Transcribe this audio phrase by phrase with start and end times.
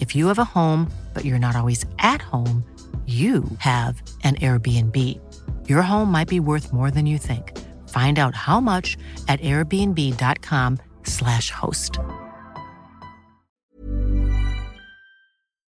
[0.00, 2.64] If you have a home, but you're not always at home,
[3.06, 5.20] you have an Airbnb.
[5.68, 7.54] Your home might be worth more than you think.
[7.90, 8.96] Find out how much
[9.28, 11.98] at airbnb.com/slash host.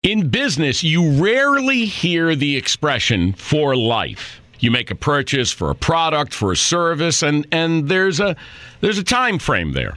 [0.02, 4.42] In business, you rarely hear the expression for life.
[4.60, 8.36] You make a purchase for a product, for a service, and, and there's a
[8.82, 9.96] there's a time frame there.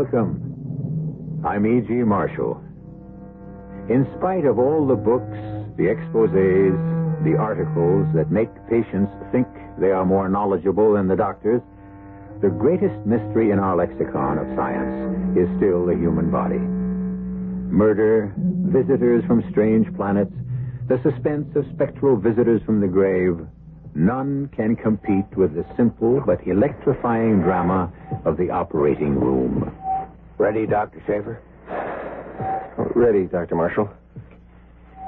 [0.00, 1.44] Welcome.
[1.44, 1.92] I'm E.G.
[1.92, 2.56] Marshall.
[3.90, 5.36] In spite of all the books,
[5.76, 6.72] the exposés,
[7.22, 9.46] the articles that make patients think
[9.78, 11.60] they are more knowledgeable than the doctors,
[12.40, 16.64] the greatest mystery in our lexicon of science is still the human body.
[17.68, 18.32] Murder,
[18.72, 20.32] visitors from strange planets,
[20.88, 23.38] the suspense of spectral visitors from the grave,
[23.94, 27.92] none can compete with the simple but electrifying drama
[28.24, 29.76] of the operating room.
[30.40, 31.02] Ready, Dr.
[31.06, 31.42] Schaefer?
[32.94, 33.56] Ready, Dr.
[33.56, 33.90] Marshall.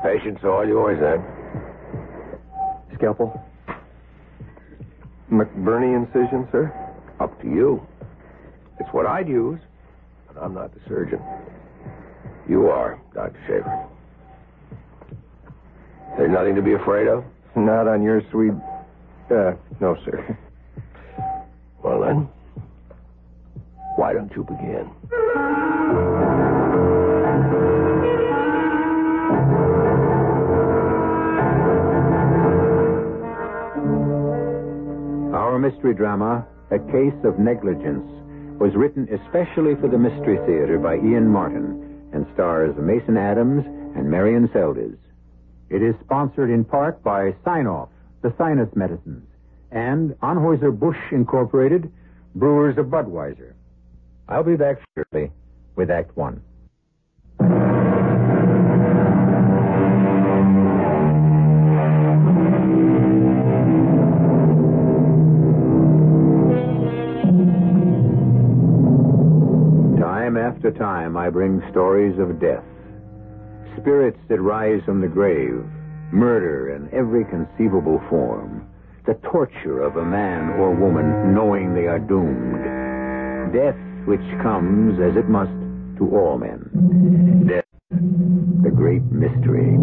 [0.05, 1.25] Patient's all yours, then.
[2.95, 3.33] Scalpel.
[5.33, 6.71] McBurney incision, sir?
[7.19, 7.81] Up to you.
[8.79, 9.59] It's what I'd use,
[10.27, 11.23] but I'm not the surgeon.
[12.47, 13.41] You are, Dr.
[13.47, 13.89] Schaefer.
[16.19, 17.25] There's nothing to be afraid of?
[17.57, 18.53] Not on your sweet.
[19.31, 20.37] Uh, no, sir.
[21.83, 22.29] Well, then,
[23.97, 24.91] why don't you begin?
[35.35, 38.09] Our mystery drama, A Case of Negligence,
[38.59, 43.65] was written especially for the Mystery Theater by Ian Martin and stars Mason Adams
[43.97, 44.97] and Marion Seldes.
[45.69, 47.89] It is sponsored in part by Sine-Off,
[48.23, 49.27] the sinus medicines,
[49.71, 51.91] and Anheuser-Busch Incorporated,
[52.35, 53.55] brewers of Budweiser.
[54.29, 55.31] I'll be back shortly
[55.77, 56.43] with Act One.
[69.99, 72.65] Time after time, I bring stories of death.
[73.81, 75.65] Spirits that rise from the grave,
[76.13, 78.69] murder in every conceivable form,
[79.05, 85.17] the torture of a man or woman knowing they are doomed, death which comes, as
[85.17, 85.53] it must,
[85.99, 87.47] to all men.
[87.47, 87.65] Death,
[88.63, 89.77] the great mystery.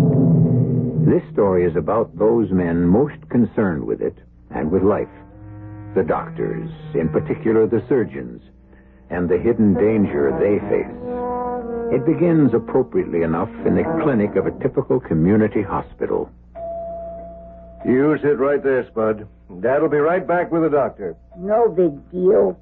[1.05, 4.17] This story is about those men most concerned with it
[4.51, 5.07] and with life.
[5.95, 8.41] The doctors, in particular the surgeons,
[9.09, 10.95] and the hidden danger they face.
[11.91, 16.29] It begins appropriately enough in the clinic of a typical community hospital.
[17.85, 19.27] You sit right there, Spud.
[19.61, 21.15] Dad'll be right back with the doctor.
[21.37, 22.59] No big deal.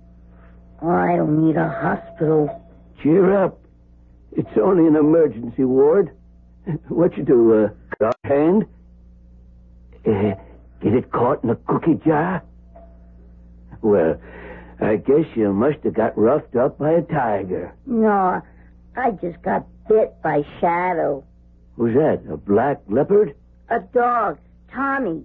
[0.81, 2.63] I don't need a hospital.
[3.01, 3.59] Cheer up.
[4.31, 6.11] It's only an emergency ward.
[6.89, 7.69] What you do, uh,
[7.99, 8.65] got hand?
[10.05, 10.33] Uh,
[10.81, 12.43] get it caught in a cookie jar?
[13.81, 14.19] Well,
[14.79, 17.73] I guess you must have got roughed up by a tiger.
[17.85, 18.41] No,
[18.95, 21.23] I just got bit by Shadow.
[21.77, 22.21] Who's that?
[22.31, 23.35] A black leopard?
[23.69, 24.37] A dog,
[24.73, 25.23] Tommy.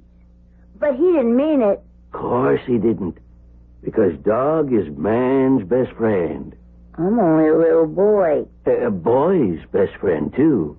[0.78, 1.80] But he didn't mean it.
[2.12, 3.18] Of course he didn't.
[3.82, 6.54] Because dog is man's best friend.
[6.96, 8.46] I'm only a little boy.
[8.66, 10.78] A boy's best friend, too.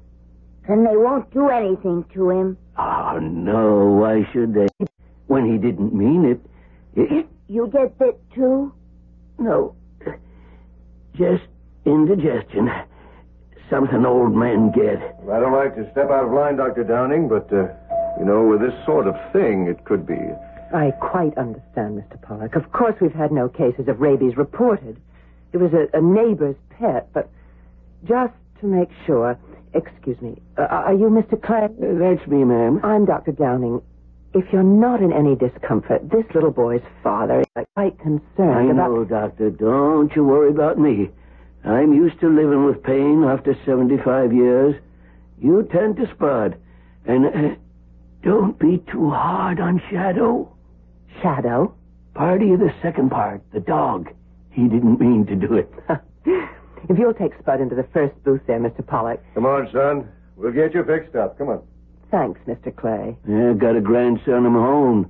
[0.68, 2.58] Then they won't do anything to him.
[2.78, 4.68] Oh, no, why should they?
[5.28, 6.40] When he didn't mean it.
[6.96, 8.74] it You get bit too?
[9.38, 9.76] no.
[11.16, 11.44] Just
[11.86, 12.70] indigestion.
[13.70, 14.98] Something old men get.
[15.32, 16.84] I don't like to step out of line, Dr.
[16.84, 17.68] Downing, but, uh,
[18.20, 20.18] you know, with this sort of thing, it could be.
[20.74, 22.20] I quite understand, Mr.
[22.22, 22.56] Pollock.
[22.56, 25.00] Of course, we've had no cases of rabies reported.
[25.52, 27.30] It was a, a neighbor's pet, but
[28.04, 29.38] just to make sure.
[29.76, 30.40] Excuse me.
[30.58, 31.42] Uh, are you Mr.
[31.42, 31.66] Clay?
[31.66, 32.80] Uh, that's me, ma'am.
[32.84, 33.32] I'm Dr.
[33.32, 33.82] Downing.
[34.36, 38.92] If you're not in any discomfort, this little boy's father is quite concerned I about.
[38.92, 39.50] know, Doctor.
[39.52, 41.10] Don't you worry about me.
[41.64, 44.76] I'm used to living with pain after 75 years.
[45.40, 46.58] You tend to Spud.
[47.06, 47.56] And uh,
[48.24, 50.53] don't be too hard on Shadow.
[51.22, 51.74] Shadow?
[52.14, 54.10] Party of the second part, the dog.
[54.52, 55.72] He didn't mean to do it.
[56.90, 58.86] if you'll take Spud into the first booth there, Mr.
[58.86, 59.20] Pollock.
[59.34, 60.08] Come on, son.
[60.36, 61.38] We'll get you fixed up.
[61.38, 61.62] Come on.
[62.12, 62.76] Thanks, Mr.
[62.76, 63.18] Clay.
[63.28, 65.10] Yeah, got a grandson of my own.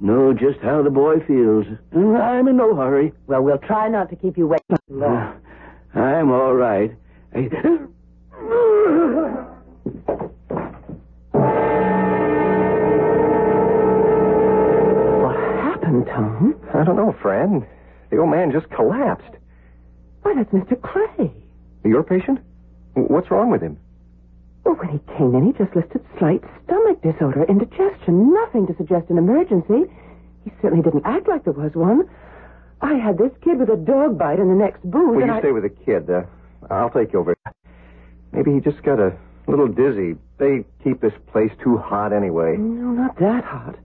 [0.00, 1.66] Know just how the boy feels.
[1.94, 3.12] Uh, I'm in no hurry.
[3.26, 5.40] Well, we'll try not to keep you waiting too long.
[5.94, 6.92] Uh, I'm all right.
[7.34, 7.48] I...
[16.04, 16.54] Tom?
[16.74, 17.66] I don't know, Fran.
[18.10, 19.36] The old man just collapsed.
[20.22, 20.80] Why, that's Mr.
[20.80, 21.32] Clay.
[21.84, 22.40] Your patient?
[22.94, 23.78] What's wrong with him?
[24.64, 29.10] Well, when he came in, he just listed slight stomach disorder, indigestion, nothing to suggest
[29.10, 29.90] an emergency.
[30.44, 32.08] He certainly didn't act like there was one.
[32.80, 35.18] I had this kid with a dog bite in the next booth.
[35.22, 35.38] And you I...
[35.40, 36.10] stay with the kid?
[36.10, 36.22] Uh,
[36.70, 37.36] I'll take you over.
[38.32, 39.16] Maybe he just got a
[39.46, 40.16] little dizzy.
[40.38, 42.56] They keep this place too hot anyway.
[42.58, 43.76] No, not that hot.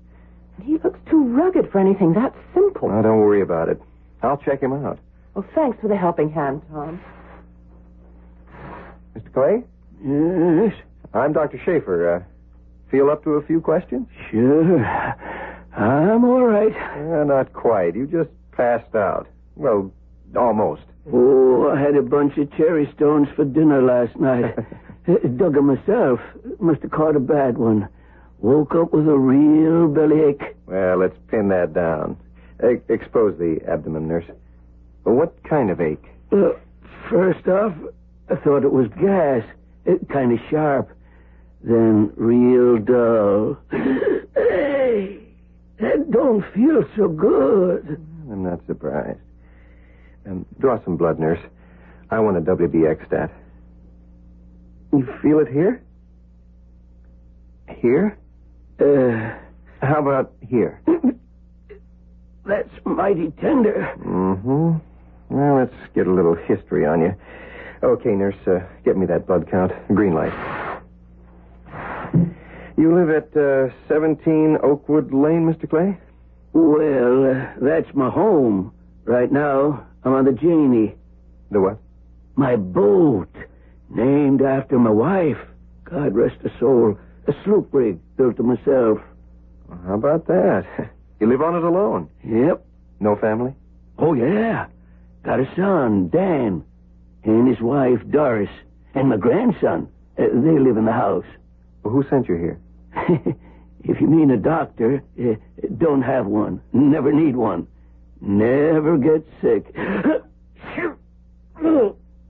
[0.62, 2.90] And he looks too rugged for anything that simple.
[2.90, 3.82] Now, don't worry about it.
[4.22, 5.00] I'll check him out.
[5.34, 7.02] Well, thanks for the helping hand, Tom.
[9.16, 9.34] Mr.
[9.34, 9.64] Clay?
[10.04, 10.74] Yes,
[11.14, 11.60] I'm Dr.
[11.66, 12.16] Schaefer.
[12.18, 12.24] Uh,
[12.92, 14.08] feel up to a few questions?
[14.30, 14.86] sure.
[15.76, 16.76] I'm all right.
[16.76, 17.96] Uh, not quite.
[17.96, 19.28] You just passed out.
[19.56, 19.92] Well,
[20.38, 20.84] almost.
[21.12, 24.56] Oh, I had a bunch of cherry stones for dinner last night.
[25.08, 26.20] Uh, Dug 'em myself.
[26.60, 27.90] Must have caught a bad one.
[28.42, 30.56] Woke up with a real bellyache.
[30.66, 32.18] Well, let's pin that down.
[32.64, 34.26] E- expose the abdomen, nurse.
[35.04, 36.04] What kind of ache?
[36.32, 36.54] Uh,
[37.10, 37.74] first off,
[38.30, 39.44] I thought it was gas.
[39.86, 40.90] It kind of sharp.
[41.64, 43.58] Then real dull.
[43.72, 45.20] hey,
[45.80, 48.04] that don't feel so good.
[48.32, 49.20] I'm not surprised.
[50.26, 51.40] Um, draw some blood, nurse.
[52.10, 53.32] I want a WBC stat.
[54.94, 55.84] You feel it here?
[57.70, 58.18] Here?
[58.82, 59.38] Uh,
[59.82, 60.82] How about here?
[62.46, 63.94] that's mighty tender.
[64.00, 64.78] Mm-hmm.
[65.38, 67.16] Now let's get a little history on you.
[67.84, 69.72] Okay, nurse, uh, get me that blood count.
[69.94, 70.34] Green light.
[72.78, 75.70] You live at uh, 17 Oakwood Lane, Mr.
[75.70, 75.98] Clay?
[76.54, 78.74] Well, uh, that's my home.
[79.06, 80.96] Right now, I'm on the Janie.
[81.52, 81.78] The what?
[82.36, 83.34] My boat,
[83.90, 85.38] named after my wife.
[85.84, 86.98] God rest her soul.
[87.28, 89.00] A sloop rig built to myself.
[89.86, 90.66] How about that?
[91.20, 92.10] You live on it alone?
[92.26, 92.66] Yep.
[93.00, 93.54] No family?
[94.00, 94.66] Oh, yeah.
[95.24, 96.64] Got a son, Dan,
[97.24, 98.50] and his wife, Doris,
[98.96, 99.88] and my grandson.
[100.18, 101.26] Uh, they live in the house.
[101.84, 102.60] Well, who sent you here?
[103.84, 105.36] if you mean a doctor, uh,
[105.78, 106.60] don't have one.
[106.74, 107.68] Never need one.
[108.20, 109.72] Never get sick.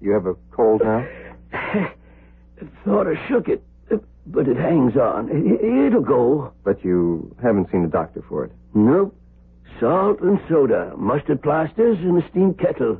[0.01, 1.07] You have a cold now?
[2.83, 3.63] Thought I shook it,
[4.27, 5.29] but it hangs on.
[5.29, 6.53] I- It'll go.
[6.63, 8.51] But you haven't seen a doctor for it.
[8.73, 9.15] Nope.
[9.79, 12.99] Salt and soda, mustard plasters, and a steam kettle.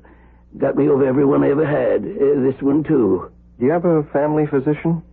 [0.58, 2.02] Got me over every one I ever had.
[2.04, 3.32] Uh, this one, too.
[3.60, 5.04] Do you have a family physician?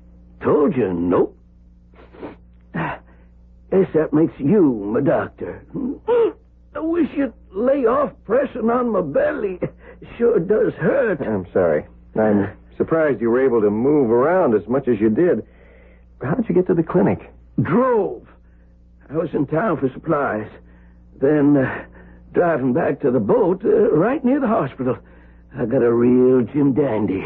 [0.42, 1.36] Told you, nope.
[2.74, 4.62] Guess that makes you
[4.92, 5.62] my doctor.
[6.74, 9.58] I wish you'd lay off pressing on my belly.
[10.16, 11.20] Sure does hurt.
[11.20, 11.86] I'm sorry.
[12.18, 15.44] I'm surprised you were able to move around as much as you did.
[16.22, 17.32] How did you get to the clinic?
[17.60, 18.26] Drove.
[19.10, 20.48] I was in town for supplies.
[21.20, 21.84] Then, uh,
[22.32, 24.98] driving back to the boat, uh, right near the hospital,
[25.56, 27.24] I got a real Jim Dandy.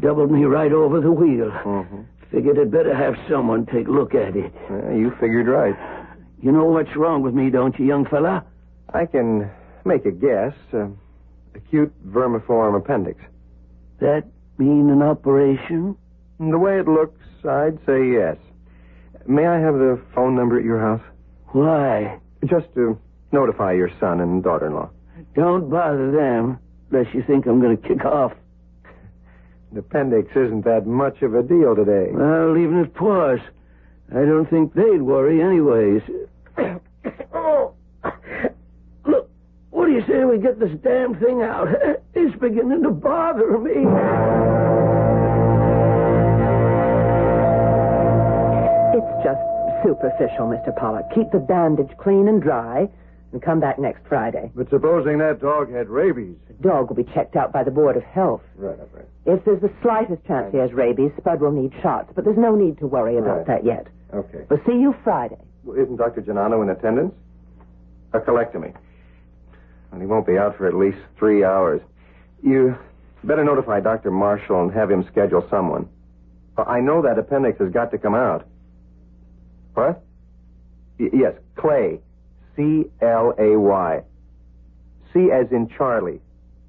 [0.00, 1.50] Doubled me right over the wheel.
[1.50, 2.00] Mm-hmm.
[2.30, 4.52] Figured I'd better have someone take a look at it.
[4.70, 5.76] you figured right.
[6.40, 8.44] You know what's wrong with me, don't you, young fella?
[8.92, 9.50] I can
[9.84, 10.54] make a guess.
[10.72, 10.88] Uh,
[11.54, 13.20] acute vermiform appendix.
[14.00, 14.24] That
[14.58, 15.96] mean an operation?
[16.40, 18.36] Mm, the way it looks, I'd say yes.
[19.26, 21.00] May I have the phone number at your house?
[21.48, 22.18] Why?
[22.44, 22.98] Just to
[23.32, 24.90] notify your son and daughter-in-law.
[25.34, 26.58] Don't bother them,
[26.90, 28.32] unless you think I'm going to kick off.
[29.72, 32.10] The appendix isn't that much of a deal today.
[32.12, 33.40] Well, even if it was,
[34.10, 36.02] I don't think they'd worry anyways.
[37.34, 37.74] oh.
[39.06, 39.30] Look,
[39.70, 41.68] what do you say we get this damn thing out?
[42.16, 43.72] It's beginning to bother me.
[49.84, 50.74] Superficial, Mr.
[50.76, 51.04] Pollock.
[51.14, 52.88] Keep the bandage clean and dry
[53.32, 54.50] and come back next Friday.
[54.54, 56.36] But supposing that dog had rabies.
[56.48, 58.42] The dog will be checked out by the Board of Health.
[58.56, 59.04] Right, up, right.
[59.26, 62.54] If there's the slightest chance he has rabies, Spud will need shots, but there's no
[62.54, 63.46] need to worry about Right.
[63.46, 63.86] that yet.
[64.12, 64.44] Okay.
[64.48, 65.38] We'll see you Friday.
[65.64, 66.22] Well, isn't Dr.
[66.22, 67.14] Janano in attendance?
[68.12, 68.72] A colectomy.
[69.92, 71.80] And he won't be out for at least three hours.
[72.42, 72.76] You
[73.24, 74.10] better notify Dr.
[74.10, 75.88] Marshall and have him schedule someone.
[76.56, 78.46] I know that appendix has got to come out.
[79.74, 80.02] What?
[80.98, 82.00] Y- yes, Clay.
[82.56, 84.02] C L A Y.
[85.12, 86.20] C as in Charlie,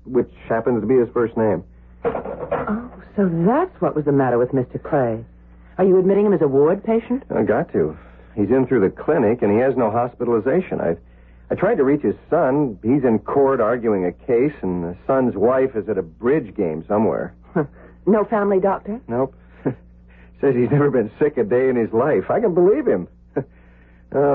[0.06, 1.64] which happens to be his first name.
[2.04, 4.82] Oh, so that's what was the matter with Mr.
[4.82, 5.24] Clay.
[5.78, 7.24] Are you admitting him as a ward patient?
[7.36, 7.98] I got to.
[8.36, 10.80] He's in through the clinic and he has no hospitalization.
[10.82, 10.96] I
[11.52, 12.80] I tried to reach his son.
[12.82, 16.84] He's in court arguing a case, and the son's wife is at a bridge game
[16.88, 17.36] somewhere.
[18.08, 19.02] No family doctor?
[19.08, 19.34] Nope.
[20.42, 22.30] Says he's never been sick a day in his life.
[22.30, 23.08] I can believe him.
[23.38, 23.44] oh,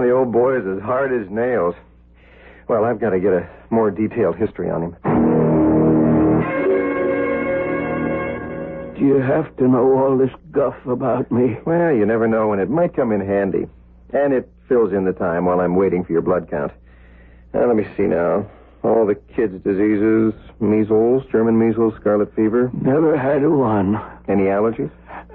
[0.00, 1.74] the old boy is as hard as nails.
[2.68, 4.96] Well, I've got to get a more detailed history on him.
[8.98, 11.56] Do you have to know all this guff about me?
[11.64, 13.66] Well, you never know when it might come in handy.
[14.12, 16.72] And it fills in the time while I'm waiting for your blood count.
[17.54, 18.46] Now, let me see now.
[18.82, 22.70] All the kids' diseases measles, German measles, scarlet fever.
[22.72, 23.96] Never had one.
[24.28, 24.90] Any allergies?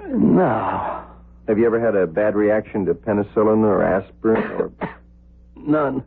[0.08, 1.04] No.
[1.48, 4.72] Have you ever had a bad reaction to penicillin or aspirin or.
[5.56, 6.04] None.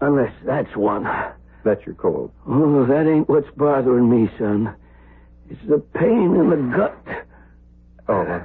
[0.00, 1.04] Unless that's one.
[1.64, 2.30] That's your cold.
[2.46, 4.74] Oh, that ain't what's bothering me, son.
[5.48, 7.24] It's the pain in the gut.
[8.08, 8.42] Oh, uh,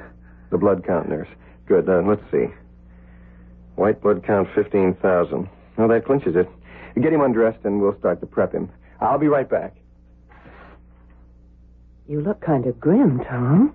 [0.51, 1.27] the blood count, nurse.
[1.65, 1.89] Good.
[1.89, 2.45] Uh, let's see.
[3.75, 5.49] White blood count 15,000.
[5.77, 6.49] Oh, that clinches it.
[7.01, 8.69] Get him undressed and we'll start to prep him.
[8.99, 9.75] I'll be right back.
[12.07, 13.73] You look kind of grim, Tom.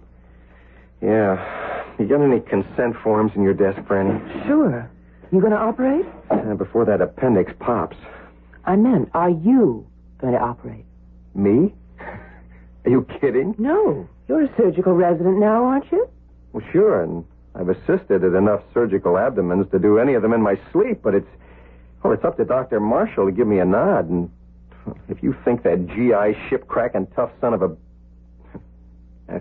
[1.04, 1.84] Yeah.
[1.98, 4.46] You got any consent forms in your desk, Franny?
[4.46, 4.90] Sure.
[5.30, 6.06] You going to operate?
[6.30, 7.96] Uh, before that appendix pops.
[8.64, 9.86] I meant, are you
[10.18, 10.84] going to operate?
[11.34, 11.74] Me?
[12.00, 13.54] Are you kidding?
[13.58, 14.08] No.
[14.28, 16.08] You're a surgical resident now, aren't you?
[16.52, 20.40] Well, sure, and I've assisted at enough surgical abdomens to do any of them in
[20.40, 21.28] my sleep, but it's
[22.02, 22.80] well, it's up to Dr.
[22.80, 24.30] Marshall to give me a nod, and
[25.08, 27.74] if you think that GI ship cracking tough son of a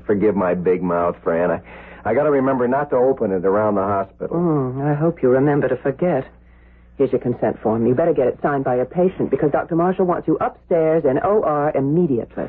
[0.05, 1.51] forgive my big mouth, Fran.
[1.51, 1.61] I,
[2.05, 4.35] I gotta remember not to open it around the hospital.
[4.35, 6.27] Mm, I hope you remember to forget.
[6.97, 7.87] Here's your consent form.
[7.87, 9.75] You better get it signed by your patient because Dr.
[9.75, 12.45] Marshall wants you upstairs in OR immediately.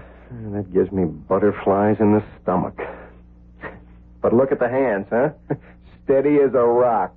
[0.52, 2.78] That gives me butterflies in the stomach.
[4.20, 5.30] But look at the hands, huh?
[6.04, 7.16] Steady as a rock.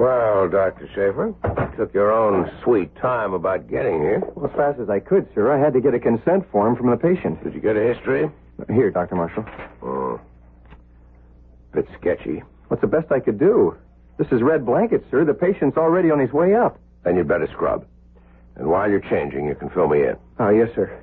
[0.00, 0.88] Well, Dr.
[0.94, 1.34] Schaefer,
[1.76, 4.22] took your own sweet time about getting here.
[4.34, 5.52] Well, as fast as I could, sir.
[5.52, 7.44] I had to get a consent form from the patient.
[7.44, 8.30] Did you get a history?
[8.72, 9.16] Here, Dr.
[9.16, 9.44] Marshall.
[9.82, 10.18] Oh.
[11.74, 12.42] Bit sketchy.
[12.68, 13.76] What's the best I could do?
[14.16, 15.26] This is red blanket, sir.
[15.26, 16.78] The patient's already on his way up.
[17.04, 17.84] Then you'd better scrub.
[18.56, 20.16] And while you're changing, you can fill me in.
[20.38, 20.98] Oh, yes, sir.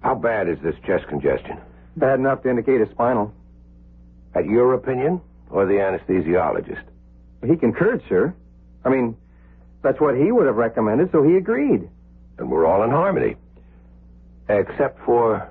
[0.00, 1.58] How bad is this chest congestion?
[1.98, 3.30] Bad enough to indicate a spinal.
[4.34, 5.20] At your opinion
[5.50, 6.84] or the anesthesiologist?
[7.44, 8.34] He concurred, sir.
[8.84, 9.16] I mean,
[9.82, 11.88] that's what he would have recommended, so he agreed.
[12.38, 13.36] And we're all in harmony.
[14.48, 15.48] Except for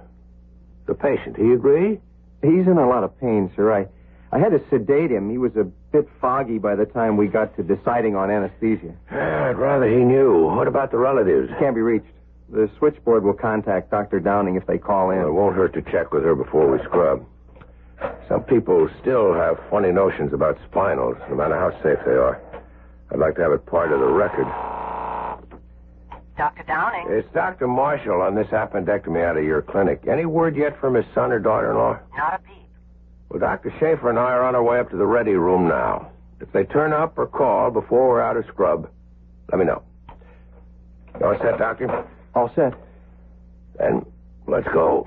[0.86, 1.36] the patient.
[1.38, 2.00] He agree?
[2.42, 3.74] He's in a lot of pain, sir.
[3.74, 3.88] I,
[4.32, 5.30] I had to sedate him.
[5.30, 8.94] He was a bit foggy by the time we got to deciding on anesthesia.
[9.12, 10.46] Ah, I'd rather he knew.
[10.48, 11.50] What about the relatives?
[11.60, 12.06] Can't be reached.
[12.50, 14.20] The switchboard will contact Dr.
[14.20, 15.18] Downing if they call in.
[15.18, 17.26] Well, it won't hurt to check with her before we scrub.
[18.28, 22.42] Some people still have funny notions about spinals, no matter how safe they are.
[23.12, 24.48] I'd like to have it part of the record.
[26.38, 26.64] Dr.
[26.64, 27.08] Downing?
[27.10, 27.68] It's Dr.
[27.68, 30.04] Marshall on this appendectomy out of your clinic.
[30.08, 32.00] Any word yet from his son or daughter-in-law?
[32.18, 32.68] Not a peep.
[33.30, 33.72] Well, Dr.
[33.80, 36.12] Schaefer and I are on our way up to the ready room now.
[36.42, 38.90] If they turn up or call before we're out of scrub,
[39.50, 39.84] let me know.
[41.20, 42.06] You all set, Doctor?
[42.34, 42.74] All set.
[43.80, 44.06] Then
[44.48, 45.06] let's go.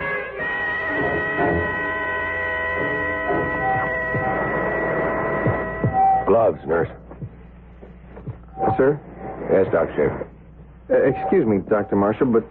[6.29, 6.89] Gloves, nurse.
[8.77, 9.01] Sir?
[9.51, 9.91] Yes, Dr.
[9.97, 10.29] Schaefer.
[10.91, 11.97] Uh, excuse me, Dr.
[11.97, 12.45] Marshall, but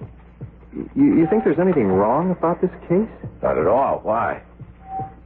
[0.95, 3.07] you, you think there's anything wrong about this case?
[3.43, 3.99] Not at all.
[4.01, 4.41] Why?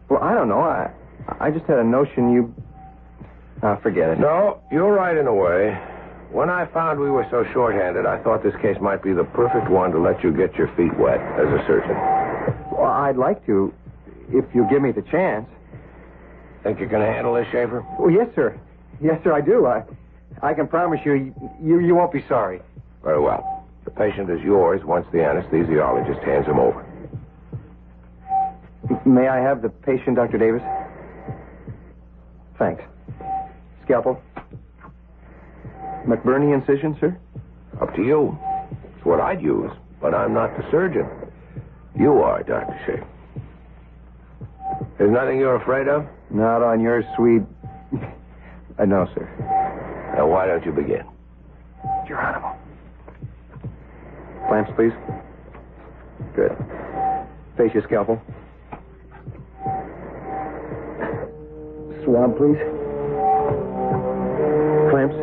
[0.10, 0.60] Well, I don't know.
[0.60, 0.92] I,
[1.40, 2.54] I just had a notion you.
[3.64, 4.20] Ah, forget it.
[4.20, 5.72] No, you're right in a way.
[6.32, 9.70] When I found we were so short-handed, I thought this case might be the perfect
[9.70, 11.96] one to let you get your feet wet as a surgeon.
[12.72, 13.74] Well, I'd like to,
[14.30, 15.48] if you give me the chance.
[16.64, 17.86] Think you can handle this, Schaefer?
[18.00, 18.60] Well, yes, sir.
[19.02, 19.66] Yes, sir, I do.
[19.66, 19.84] I,
[20.44, 22.62] I can promise you, you, you won't be sorry.
[23.04, 23.66] Very well.
[23.86, 26.86] The patient is yours once the anesthesiologist hands him over.
[29.06, 30.38] May I have the patient, Dr.
[30.38, 30.62] Davis?
[32.60, 32.84] Thanks.
[33.86, 34.22] Scalpel.
[36.06, 37.18] McBurney incision, sir?
[37.82, 38.38] Up to you.
[38.96, 41.08] It's what I'd use, but I'm not the surgeon.
[41.98, 42.80] You are, Dr.
[42.86, 43.08] Schaefer.
[44.98, 46.06] There's nothing you're afraid of?
[46.34, 47.42] Not on your sweet.
[48.80, 49.28] uh, no, sir.
[50.16, 51.06] Now, why don't you begin?
[52.08, 52.56] Your animal.
[54.48, 54.94] Clamps, please.
[56.36, 56.52] Good.
[57.58, 58.22] Face your scalpel.
[62.04, 62.58] Swab, please.
[64.90, 65.16] Clamps.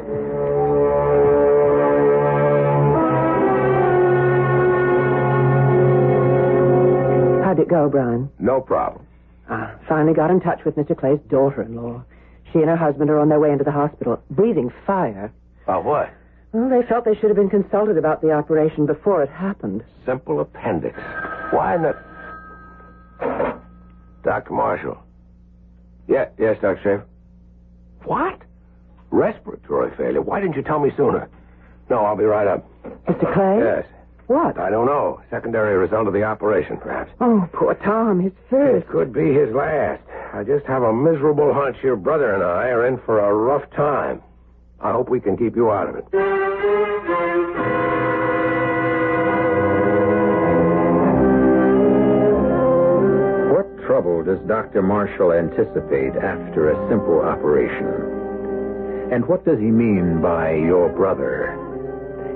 [7.44, 8.28] How'd it go, Brian?
[8.38, 9.06] No problem.
[9.50, 10.96] Ah, finally got in touch with Mr.
[10.98, 12.04] Clay's daughter-in-law.
[12.52, 15.32] She and her husband are on their way into the hospital, breathing fire.
[15.64, 16.10] About what?
[16.52, 19.84] Well, they felt they should have been consulted about the operation before it happened.
[20.06, 20.98] Simple appendix.
[21.50, 21.96] Why not?
[24.24, 24.52] Dr.
[24.52, 24.98] Marshall.
[26.06, 26.76] Yeah, yes, Dr.
[26.78, 27.06] Schaefer.
[28.04, 28.40] What?
[29.10, 30.22] Respiratory failure.
[30.22, 31.28] Why didn't you tell me sooner?
[31.90, 32.66] No, I'll be right up.
[33.06, 33.32] Mr.
[33.34, 33.58] Clay?
[33.62, 33.86] Yes.
[34.28, 34.58] What?
[34.58, 35.22] I don't know.
[35.30, 37.10] Secondary result of the operation, perhaps.
[37.20, 38.20] Oh, poor Tom.
[38.20, 38.86] His first.
[38.86, 40.02] It could be his last.
[40.34, 43.68] I just have a miserable hunch your brother and I are in for a rough
[43.70, 44.22] time.
[44.80, 46.04] I hope we can keep you out of it.
[53.50, 54.82] What trouble does Dr.
[54.82, 57.86] Marshall anticipate after a simple operation?
[59.12, 61.56] And what does he mean by your brother?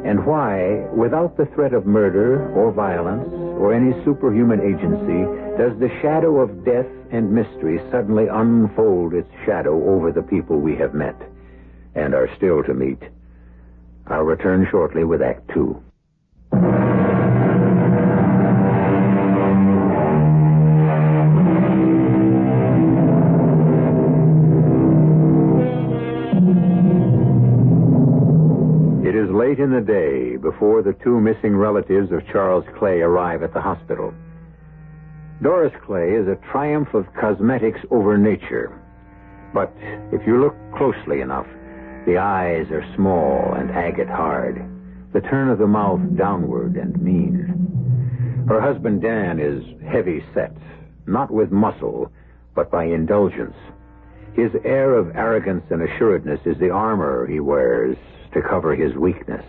[0.05, 5.23] And why, without the threat of murder or violence or any superhuman agency,
[5.57, 10.75] does the shadow of death and mystery suddenly unfold its shadow over the people we
[10.77, 11.17] have met
[11.95, 13.01] and are still to meet?
[14.09, 15.81] I'll return shortly with Act Two.
[29.62, 34.12] In the day before the two missing relatives of Charles Clay arrive at the hospital.
[35.40, 38.77] Doris Clay is a triumph of cosmetics over nature.
[39.55, 39.72] But
[40.11, 41.46] if you look closely enough,
[42.07, 44.61] the eyes are small and agate hard,
[45.12, 48.44] the turn of the mouth downward and mean.
[48.48, 50.57] Her husband Dan is heavy set,
[51.07, 52.11] not with muscle,
[52.57, 53.57] but by indulgence.
[54.35, 57.96] His air of arrogance and assuredness is the armor he wears
[58.33, 59.45] to cover his weakness.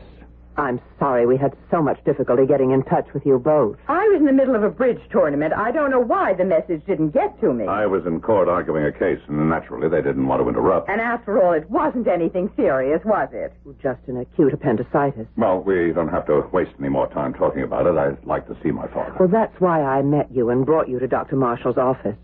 [0.55, 3.77] I'm sorry we had so much difficulty getting in touch with you both.
[3.87, 5.51] I was in the middle of a bridge tournament.
[5.51, 7.65] I don't know why the message didn't get to me.
[7.65, 10.89] I was in court arguing a case, and naturally they didn't want to interrupt.
[10.89, 13.51] And after all, it wasn't anything serious, was it?
[13.81, 15.25] Just an acute appendicitis.
[15.37, 17.97] Well, we don't have to waste any more time talking about it.
[17.97, 19.15] I'd like to see my father.
[19.19, 21.35] Well, that's why I met you and brought you to Dr.
[21.35, 22.17] Marshall's office.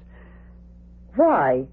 [1.16, 1.66] Why?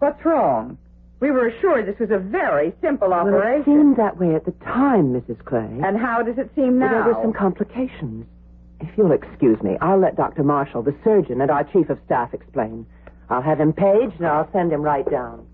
[0.00, 0.76] What's wrong?
[1.20, 4.52] We were assured this was a very simple Well, it seemed that way at the
[4.64, 5.44] time, Mrs.
[5.44, 5.68] Clay.
[5.84, 7.04] And how does it seem Well, now?
[7.04, 8.26] There were some complications.
[8.80, 10.42] If you'll excuse me, I'll let Dr.
[10.42, 12.86] Marshall, the surgeon, and our chief of staff explain.
[13.28, 15.46] I'll have him paged, and I'll send him right down.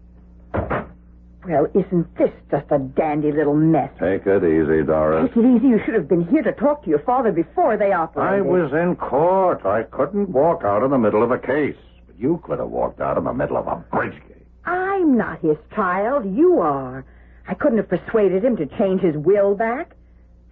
[1.44, 3.90] Well, isn't this just a dandy little mess?
[4.00, 5.28] Take it easy, Doris.
[5.28, 5.68] Take it easy.
[5.68, 8.34] You should have been here to talk to your father before they operated.
[8.34, 9.64] I was in court.
[9.66, 11.76] I couldn't walk out in the middle of a case.
[12.06, 14.35] But you could have walked out in the middle of a bridge game.
[14.66, 16.24] I'm not his child.
[16.36, 17.04] You are.
[17.48, 19.94] I couldn't have persuaded him to change his will back.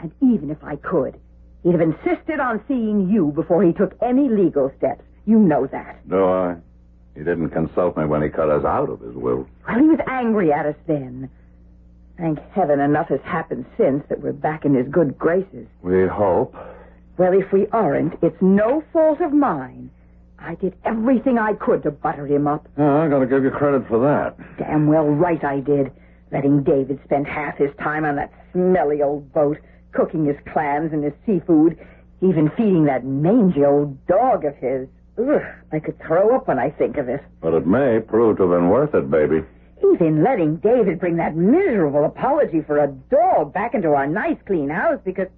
[0.00, 1.18] And even if I could,
[1.64, 5.03] He'd have insisted on seeing you before he took any legal steps.
[5.24, 6.07] You know that.
[6.09, 6.57] Do I?
[7.14, 9.48] He didn't consult me when he cut us out of his will.
[9.66, 11.31] Well, he was angry at us then.
[12.18, 15.66] Thank heaven enough has happened since that we're back in his good graces.
[15.83, 16.55] We hope.
[17.16, 19.90] Well, if we aren't, it's no fault of mine.
[20.38, 22.66] I did everything I could to butter him up.
[22.77, 24.37] I'm going to give you credit for that.
[24.59, 25.90] Damn well right I did.
[26.33, 29.59] Letting David spend half his time on that smelly old boat,
[29.92, 31.79] cooking his clams and his seafood,
[32.20, 34.88] even feeding that mangy old dog of his.
[35.18, 35.40] Ugh,
[35.73, 37.23] I could throw up when I think of it.
[37.40, 39.44] But it may prove to have been worth it, baby.
[39.94, 44.70] Even letting David bring that miserable apology for a dog back into our nice clean
[44.70, 45.29] house because.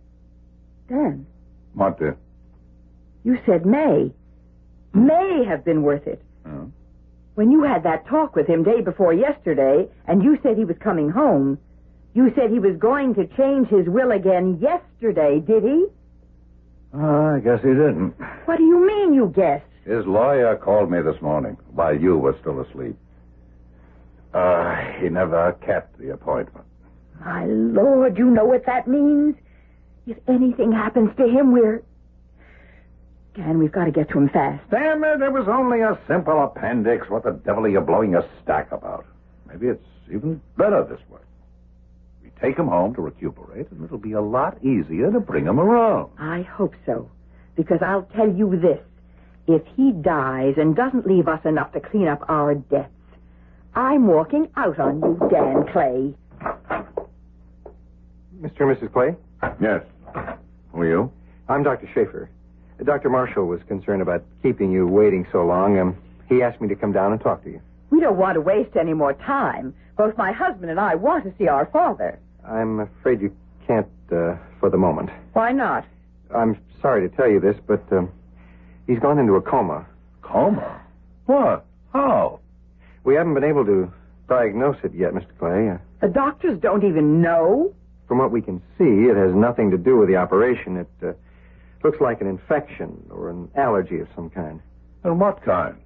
[0.89, 1.27] Dan,
[1.75, 2.17] What, dear?
[3.25, 4.13] you said may.
[4.97, 6.23] May have been worth it.
[6.47, 6.71] Oh.
[7.35, 10.77] When you had that talk with him day before yesterday, and you said he was
[10.79, 11.59] coming home,
[12.15, 15.87] you said he was going to change his will again yesterday, did he?
[16.95, 18.15] Oh, I guess he didn't.
[18.47, 19.67] What do you mean you guessed?
[19.85, 22.97] His lawyer called me this morning while you were still asleep.
[24.33, 26.67] Uh, he never kept the appointment.
[27.21, 29.37] My lord, you know what that means?
[30.07, 31.83] If anything happens to him, we're.
[33.37, 34.65] Dan, we've got to get to him fast.
[34.71, 37.11] Damn it, it was only a simple appendix.
[37.11, 39.05] What the devil are you blowing your stack about?
[39.47, 41.21] Maybe it's even better this way.
[42.23, 45.61] We take him home to recuperate, and it'll be a lot easier to bring him
[45.61, 46.11] around.
[46.19, 47.11] I hope so.
[47.57, 48.81] Because I'll tell you this.
[49.47, 52.91] If he dies and doesn't leave us enough to clean up our debts,
[53.75, 56.15] I'm walking out on you, Dan Clay.
[58.41, 58.61] Mr.
[58.63, 58.93] and Mrs.
[58.93, 59.15] Clay?
[59.61, 59.83] Yes.
[60.73, 61.13] Who are you?
[61.49, 61.87] I'm Dr.
[61.95, 62.31] Schaefer.
[62.85, 63.09] Dr.
[63.09, 65.79] Marshall was concerned about keeping you waiting so long.
[65.79, 65.97] Um,
[66.29, 67.61] he asked me to come down and talk to you.
[67.91, 69.75] We don't want to waste any more time.
[69.97, 72.19] Both my husband and I want to see our father.
[72.47, 73.35] I'm afraid you
[73.67, 75.11] can't uh, for the moment.
[75.33, 75.85] Why not?
[76.35, 78.11] I'm sorry to tell you this, but um,
[78.87, 79.87] he's gone into a coma.
[80.23, 80.81] Coma?
[81.27, 81.65] What?
[81.93, 82.41] How?
[83.05, 83.91] We haven't been able to
[84.29, 85.29] diagnose it yet, Mr.
[85.39, 85.71] Clay.
[85.71, 87.73] Uh, The doctors don't even know.
[88.09, 90.77] from what we can see, it has nothing to do with the operation.
[90.77, 91.13] It uh,
[91.85, 94.61] looks like an infection or an allergy of some kind.
[95.05, 95.77] And what kind?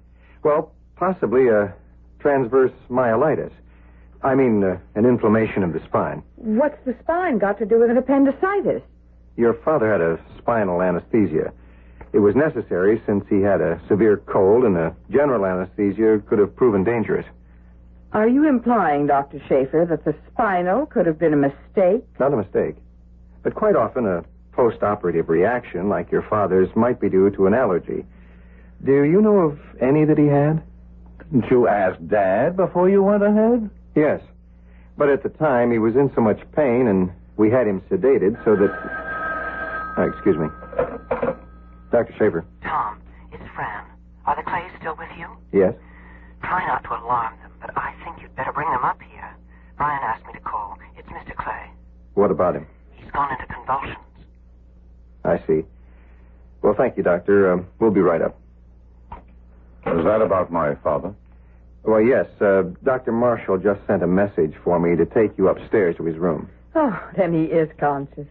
[0.43, 1.73] Well, possibly a
[2.19, 3.51] transverse myelitis.
[4.23, 6.23] I mean, uh, an inflammation of the spine.
[6.35, 8.83] What's the spine got to do with an appendicitis?
[9.35, 11.51] Your father had a spinal anesthesia.
[12.13, 16.55] It was necessary since he had a severe cold, and a general anesthesia could have
[16.55, 17.25] proven dangerous.
[18.13, 19.39] Are you implying, Dr.
[19.47, 22.05] Schaefer, that the spinal could have been a mistake?
[22.19, 22.75] Not a mistake.
[23.41, 27.53] But quite often, a post operative reaction like your father's might be due to an
[27.53, 28.05] allergy.
[28.83, 30.63] Do you know of any that he had?
[31.31, 33.69] Didn't you ask Dad before you went ahead?
[33.95, 34.21] Yes.
[34.97, 38.43] But at the time, he was in so much pain, and we had him sedated
[38.43, 38.71] so that.
[39.97, 40.47] Uh, excuse me.
[41.91, 42.13] Dr.
[42.17, 42.45] Schaefer.
[42.63, 43.85] Tom, it's Fran.
[44.25, 45.27] Are the Clays still with you?
[45.51, 45.73] Yes?
[46.41, 49.35] Try not to alarm them, but I think you'd better bring them up here.
[49.77, 50.77] Brian asked me to call.
[50.97, 51.35] It's Mr.
[51.35, 51.69] Clay.
[52.13, 52.67] What about him?
[52.95, 53.97] He's gone into convulsions.
[55.23, 55.61] I see.
[56.61, 57.51] Well, thank you, Doctor.
[57.53, 58.37] Um, we'll be right up.
[59.87, 61.13] Is that about my father?
[61.83, 62.27] Well, yes.
[62.39, 63.11] Uh, Dr.
[63.11, 66.49] Marshall just sent a message for me to take you upstairs to his room.
[66.75, 68.27] Oh, then he is conscious.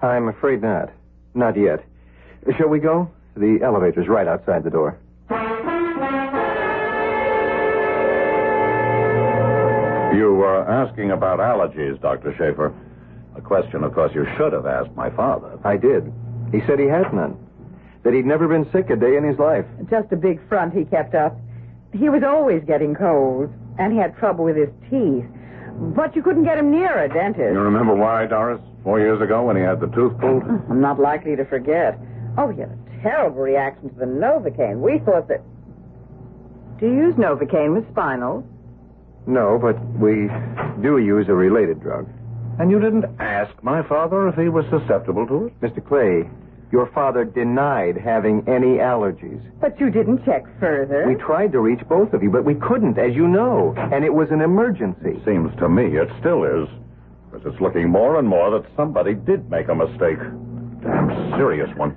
[0.00, 0.90] I'm afraid not.
[1.34, 1.84] Not yet.
[2.56, 3.10] Shall we go?
[3.36, 4.96] The elevator's right outside the door.
[10.14, 12.32] You were asking about allergies, Dr.
[12.38, 12.72] Schaefer.
[13.36, 15.58] A question, of course, you should have asked my father.
[15.64, 16.12] I did.
[16.54, 17.36] He said he had none.
[18.04, 19.64] That he'd never been sick a day in his life.
[19.90, 21.36] Just a big front he kept up.
[21.92, 25.24] He was always getting colds, and he had trouble with his teeth.
[25.96, 27.52] But you couldn't get him near a dentist.
[27.52, 28.60] You remember why, Doris?
[28.84, 30.44] Four years ago when he had the tooth pulled?
[30.70, 31.98] I'm not likely to forget.
[32.38, 34.78] Oh, he had a terrible reaction to the Novocaine.
[34.78, 35.42] We thought that.
[36.78, 38.46] Do you use Novocaine with spinal?
[39.26, 40.28] No, but we
[40.82, 42.06] do use a related drug.
[42.58, 45.60] And you didn't ask my father if he was susceptible to it?
[45.60, 45.84] Mr.
[45.84, 46.28] Clay,
[46.74, 49.40] your father denied having any allergies.
[49.60, 51.06] But you didn't check further.
[51.06, 53.74] We tried to reach both of you, but we couldn't, as you know.
[53.92, 55.22] And it was an emergency.
[55.24, 56.68] Seems to me it still is.
[57.30, 60.18] Because it's looking more and more that somebody did make a mistake.
[60.82, 61.96] Damn serious one.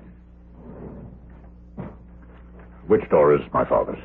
[2.85, 3.97] Which door is my father's?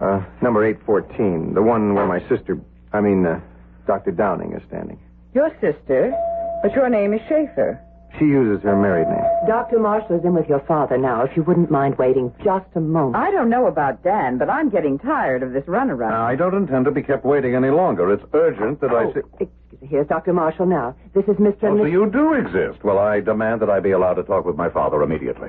[0.00, 2.56] Uh, number 814, the one where my sister,
[2.92, 3.40] I mean, uh,
[3.88, 4.12] Dr.
[4.12, 5.00] Downing is standing.
[5.34, 6.14] Your sister,
[6.62, 7.84] but your name is Schaefer.
[8.18, 9.24] She uses her married name.
[9.46, 9.78] Dr.
[9.78, 13.16] Marshall is in with your father now, if you wouldn't mind waiting just a moment.
[13.16, 16.12] I don't know about Dan, but I'm getting tired of this runaround.
[16.12, 18.12] I don't intend to be kept waiting any longer.
[18.12, 19.20] It's urgent that I Oh, see.
[19.40, 19.88] excuse me.
[19.88, 20.32] Here's Dr.
[20.34, 20.94] Marshall now.
[21.14, 21.64] This is Mr.
[21.64, 21.92] Oh, and so Miss...
[21.92, 22.84] you do exist.
[22.84, 25.48] Well, I demand that I be allowed to talk with my father immediately.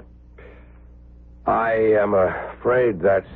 [1.45, 3.27] I am afraid that's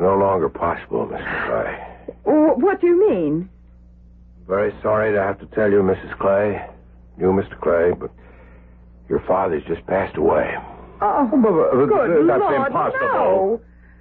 [0.00, 1.46] no longer possible, Mr.
[1.46, 2.14] Clay.
[2.26, 3.48] Oh, what do you mean?
[4.48, 6.18] Very sorry to have to tell you, Mrs.
[6.18, 6.66] Clay,
[7.22, 7.58] you, Mr.
[7.60, 8.10] Clay, but
[9.08, 10.54] your father's just passed away.
[11.00, 13.08] Oh, oh uh, but, good uh, that's Lord, impossible.
[13.08, 13.60] no.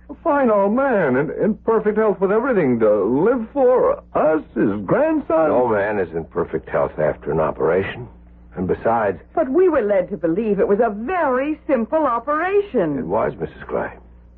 [0.09, 4.03] A fine old man in, in perfect health with everything to live for.
[4.13, 5.47] Us, his grandson.
[5.49, 8.09] No man is in perfect health after an operation.
[8.57, 12.99] And besides, But we were led to believe it was a very simple operation.
[12.99, 13.65] it was, Mrs.
[13.67, 13.93] Clay.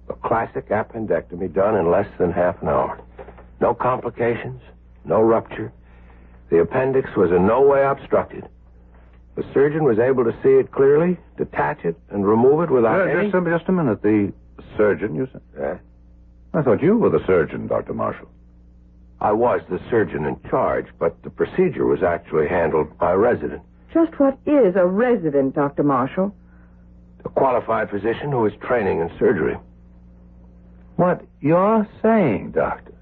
[0.09, 2.99] A classic appendectomy done in less than half an hour.
[3.59, 4.61] No complications,
[5.05, 5.71] no rupture.
[6.51, 8.47] The appendix was in no way obstructed.
[9.35, 13.13] The surgeon was able to see it clearly, detach it, and remove it without Yeah,
[13.19, 13.31] any...
[13.31, 14.01] just, a, just a minute.
[14.03, 14.31] The
[14.77, 15.41] surgeon, you said?
[15.59, 15.77] Yeah.
[16.53, 17.93] I thought you were the surgeon, Dr.
[17.93, 18.29] Marshall.
[19.19, 23.61] I was the surgeon in charge, but the procedure was actually handled by a resident.
[23.93, 25.83] Just what is a resident, Dr.
[25.83, 26.35] Marshall?
[27.25, 29.57] A qualified physician who is training in surgery.
[30.97, 32.92] What you're saying, Doctor,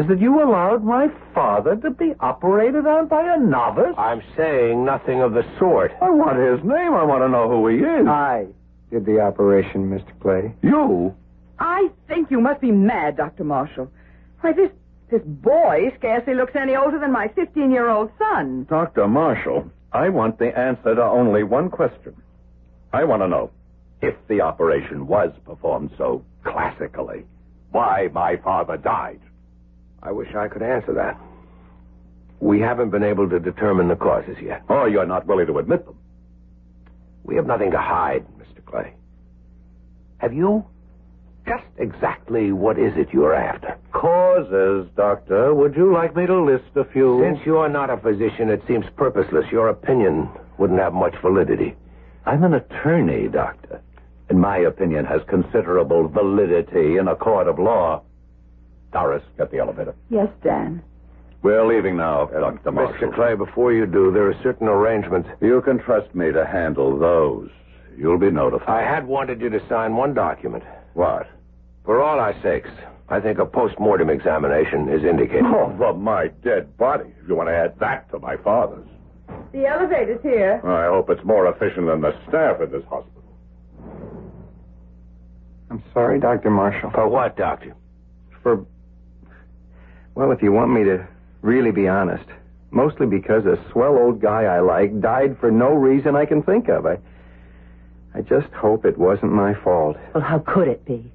[0.00, 3.94] is that you allowed my father to be operated on by a novice?
[3.98, 5.92] I'm saying nothing of the sort.
[6.00, 6.94] I want his name.
[6.94, 8.06] I want to know who he is.
[8.06, 8.46] I
[8.90, 10.18] did the operation, Mr.
[10.20, 10.54] Clay.
[10.62, 11.14] You?
[11.58, 13.44] I think you must be mad, Dr.
[13.44, 13.90] Marshall.
[14.40, 14.70] Why, this
[15.10, 18.64] this boy scarcely looks any older than my 15-year-old son.
[18.70, 19.06] Dr.
[19.06, 22.14] Marshall, I want the answer to only one question.
[22.92, 23.50] I want to know
[24.00, 27.24] if the operation was performed so classically,
[27.72, 29.20] why my father died.
[30.02, 31.18] I wish I could answer that.
[32.40, 34.62] We haven't been able to determine the causes yet.
[34.68, 35.96] Or you're not willing to admit them.
[37.22, 38.64] We have nothing to hide, Mr.
[38.64, 38.94] Clay.
[40.18, 40.64] Have you?
[41.46, 43.76] Just exactly what is it you're after?
[43.92, 45.54] Causes, Doctor.
[45.54, 47.20] Would you like me to list a few?
[47.22, 49.46] Since you're not a physician, it seems purposeless.
[49.50, 51.74] Your opinion wouldn't have much validity.
[52.26, 53.80] I'm an attorney, Doctor.
[54.28, 58.02] And my opinion has considerable validity in a court of law.
[58.92, 59.94] Doris, get the elevator.
[60.08, 60.82] Yes, Dan.
[61.42, 62.70] We're leaving now, Dr.
[62.72, 63.08] Marshall.
[63.08, 63.14] Mr.
[63.14, 65.28] Clay, before you do, there are certain arrangements.
[65.40, 67.48] You can trust me to handle those.
[67.96, 68.68] You'll be notified.
[68.68, 70.64] I had wanted you to sign one document.
[70.94, 71.26] What?
[71.84, 72.68] For all our sakes,
[73.08, 75.44] I think a post-mortem examination is indicated.
[75.46, 77.12] Oh, Over my dead body.
[77.22, 78.86] If you want to add that to my father's.
[79.52, 80.60] The elevator's here.
[80.64, 83.22] I hope it's more efficient than the staff at this hospital.
[85.70, 86.50] I'm sorry, Dr.
[86.50, 86.90] Marshall.
[86.90, 87.74] For what, Doctor?
[88.42, 88.66] For.
[90.14, 91.06] Well, if you want me to
[91.42, 92.24] really be honest,
[92.70, 96.68] mostly because a swell old guy I like died for no reason I can think
[96.68, 96.86] of.
[96.86, 96.98] I.
[98.12, 99.96] I just hope it wasn't my fault.
[100.14, 101.12] Well, how could it be?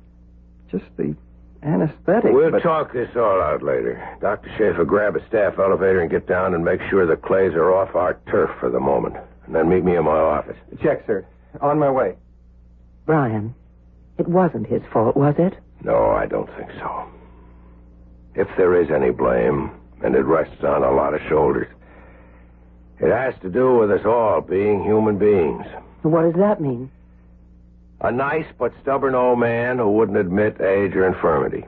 [0.71, 1.13] Just the
[1.62, 2.31] anesthetic.
[2.34, 4.01] We'll but- talk this all out later.
[4.21, 4.49] Dr.
[4.58, 7.95] Schaefer, grab a staff elevator and get down and make sure the Clays are off
[7.95, 9.17] our turf for the moment.
[9.45, 10.55] And then meet me in my office.
[10.81, 11.25] Check, sir.
[11.60, 12.15] On my way.
[13.05, 13.53] Brian,
[14.17, 15.53] it wasn't his fault, was it?
[15.84, 17.05] No, I don't think so.
[18.36, 19.71] If there is any blame,
[20.04, 21.67] and it rests on a lot of shoulders,
[23.00, 25.65] it has to do with us all being human beings.
[26.02, 26.91] What does that mean?
[28.02, 31.65] A nice but stubborn old man who wouldn't admit age or infirmity.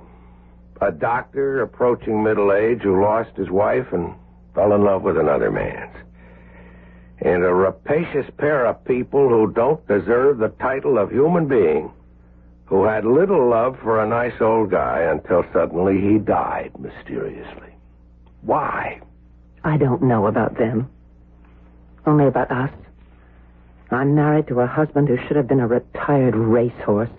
[0.82, 4.14] A doctor approaching middle age who lost his wife and
[4.54, 5.96] fell in love with another man's.
[7.20, 11.92] And a rapacious pair of people who don't deserve the title of human being,
[12.68, 17.74] who had little love for a nice old guy until suddenly he died mysteriously.
[18.42, 19.02] Why?
[19.64, 20.90] I don't know about them.
[22.06, 22.72] Only about us.
[23.90, 27.10] I'm married to a husband who should have been a retired racehorse.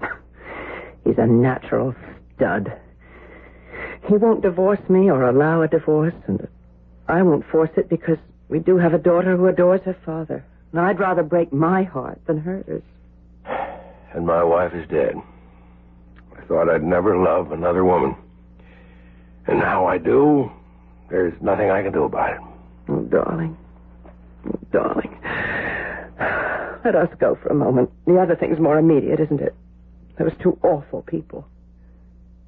[1.04, 1.94] He's a natural
[2.34, 2.72] stud.
[4.08, 6.48] He won't divorce me or allow a divorce, and
[7.06, 10.42] I won't force it because we do have a daughter who adores her father.
[10.72, 12.82] And I'd rather break my heart than hers.
[14.14, 15.14] And my wife is dead.
[16.36, 18.16] I thought I'd never love another woman.
[19.46, 20.50] And now I do.
[21.10, 22.40] There's nothing I can do about it.
[22.88, 23.56] Oh, darling.
[24.46, 25.18] Oh, darling.
[26.84, 27.90] Let us go for a moment.
[28.06, 29.54] The other thing's more immediate, isn't it?
[30.18, 31.46] Those two awful people.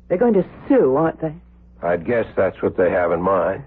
[0.08, 1.34] They're going to sue, aren't they?
[1.82, 3.64] I'd guess that's what they have in mind.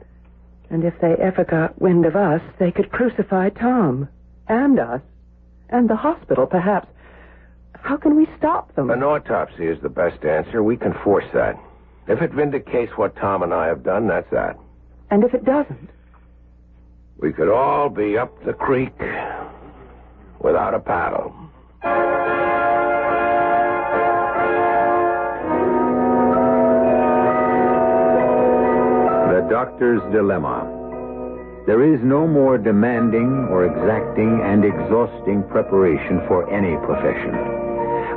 [0.70, 4.08] And if they ever got wind of us, they could crucify Tom.
[4.48, 5.02] And us.
[5.70, 6.88] And the hospital, perhaps.
[7.80, 8.90] How can we stop them?
[8.90, 10.62] An autopsy is the best answer.
[10.64, 11.58] We can force that.
[12.08, 14.58] If it vindicates what Tom and I have done, that's that.
[15.10, 15.90] And if it doesn't?
[17.18, 18.98] we could all be up the creek
[20.40, 21.34] without a paddle.
[29.32, 30.61] The Doctor's Dilemma.
[31.68, 37.38] There is no more demanding or exacting and exhausting preparation for any profession.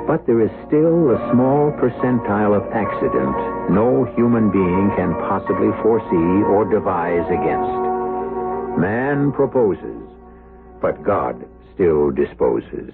[0.07, 3.37] But there is still a small percentile of accident
[3.71, 7.85] no human being can possibly foresee or devise against.
[8.79, 10.03] Man proposes,
[10.81, 12.93] but God still disposes.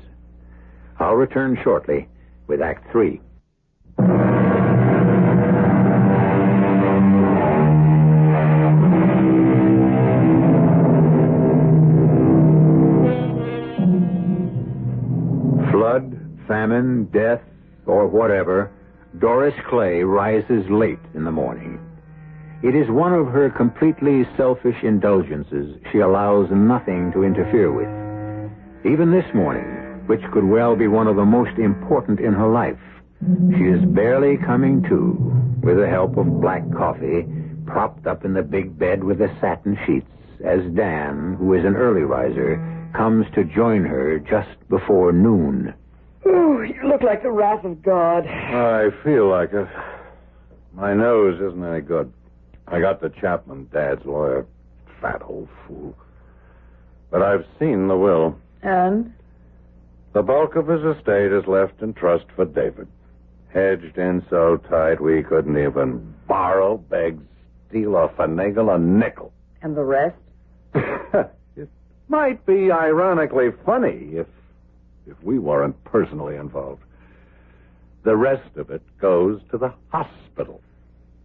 [0.99, 2.09] I'll return shortly
[2.47, 3.21] with Act Three.
[16.71, 17.41] Famine, death,
[17.87, 18.71] or whatever,
[19.19, 21.81] Doris Clay rises late in the morning.
[22.63, 27.89] It is one of her completely selfish indulgences she allows nothing to interfere with.
[28.87, 32.79] Even this morning, which could well be one of the most important in her life,
[33.59, 35.17] she is barely coming to
[35.67, 37.27] with the help of black coffee,
[37.67, 40.07] propped up in the big bed with the satin sheets,
[40.47, 42.63] as Dan, who is an early riser,
[42.97, 45.75] comes to join her just before noon.
[46.27, 48.27] Oh, you look like the wrath of God.
[48.27, 49.69] I feel like it.
[50.73, 52.13] My nose isn't any good.
[52.69, 54.47] I got the Chapman, Dad's lawyer.
[55.01, 55.97] Fat old fool.
[57.11, 58.39] But I've seen the will.
[58.63, 59.13] And?
[60.13, 62.89] The bulk of his estate is left in trust for David.
[63.53, 67.19] Hedged in so tight we couldn't even borrow, beg,
[67.69, 69.33] steal or finagle a nickel.
[69.63, 70.17] And the rest?
[70.75, 71.69] it
[72.09, 74.27] might be ironically funny if
[75.11, 76.83] if we weren't personally involved.
[78.05, 80.61] The rest of it goes to the hospital.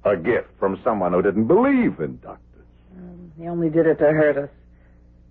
[0.04, 2.66] A gift from someone who didn't believe in doctors.
[2.98, 4.50] Um, he only did it to hurt us.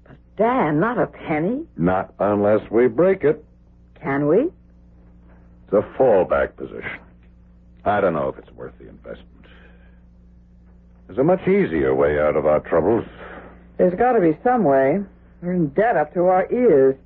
[0.06, 1.64] But, Dan, not a penny.
[1.76, 3.44] Not unless we break it.
[4.00, 4.50] Can we?
[5.64, 7.00] It's a fallback position.
[7.84, 9.28] I don't know if it's worth the investment.
[11.06, 13.04] There's a much easier way out of our troubles.
[13.76, 15.00] There's got to be some way.
[15.42, 16.96] We're in debt up to our ears.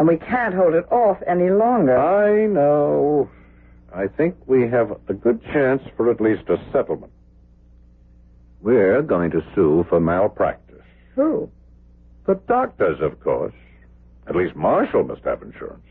[0.00, 1.94] And we can't hold it off any longer.
[1.94, 3.28] I know.
[3.94, 7.12] I think we have a good chance for at least a settlement.
[8.62, 10.80] We're going to sue for malpractice.
[11.16, 11.50] Who?
[12.26, 13.52] The doctors, of course.
[14.26, 15.84] At least Marshall must have insurance.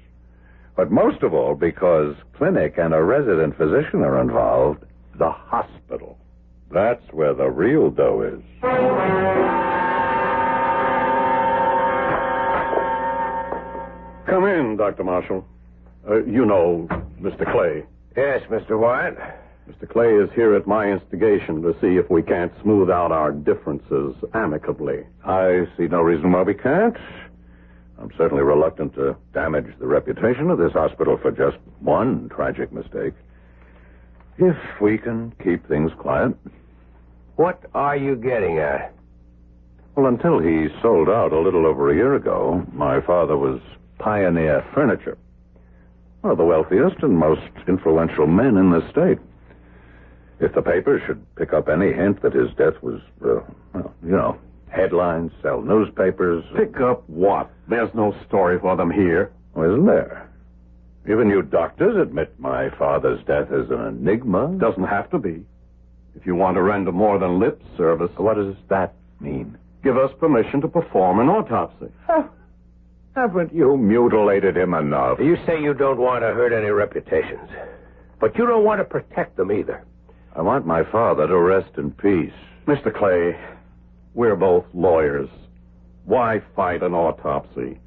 [0.76, 4.86] But most of all, because clinic and a resident physician are involved,
[5.20, 6.18] the hospital.
[6.72, 9.99] That's where the real dough is.
[14.60, 15.04] In, Dr.
[15.04, 15.46] Marshall.
[16.08, 16.88] Uh, you know
[17.22, 17.50] Mr.
[17.52, 17.84] Clay.
[18.16, 18.78] Yes, Mr.
[18.80, 19.18] Wyatt.
[19.70, 19.90] Mr.
[19.90, 24.16] Clay is here at my instigation to see if we can't smooth out our differences
[24.34, 25.06] amicably.
[25.24, 26.98] I see no reason why we can't.
[28.00, 33.14] I'm certainly reluctant to damage the reputation of this hospital for just one tragic mistake.
[34.38, 36.34] If we can keep things quiet.
[37.36, 38.94] What are you getting at?
[39.96, 43.62] Well, until he sold out a little over a year ago, my father was
[44.00, 45.18] Pioneer Furniture.
[46.22, 49.20] One of the wealthiest and most influential men in the state.
[50.40, 53.42] If the papers should pick up any hint that his death was, uh,
[53.74, 54.38] well, you know,
[54.70, 56.44] headlines, sell newspapers.
[56.56, 57.50] Pick up what?
[57.68, 59.32] There's no story for them here.
[59.56, 60.30] Oh, isn't there?
[61.10, 64.56] Even you doctors admit my father's death is an enigma.
[64.60, 65.44] Doesn't have to be.
[66.16, 68.12] If you want to render more than lip service.
[68.18, 69.58] What does that mean?
[69.84, 71.88] Give us permission to perform an autopsy.
[73.16, 75.20] Haven't you mutilated him enough?
[75.20, 77.50] You say you don't want to hurt any reputations,
[78.20, 79.84] but you don't want to protect them either.
[80.36, 82.34] I want my father to rest in peace.
[82.68, 82.96] Mr.
[82.96, 83.38] Clay,
[84.14, 85.30] we're both lawyers.
[86.06, 87.80] Why fight an autopsy?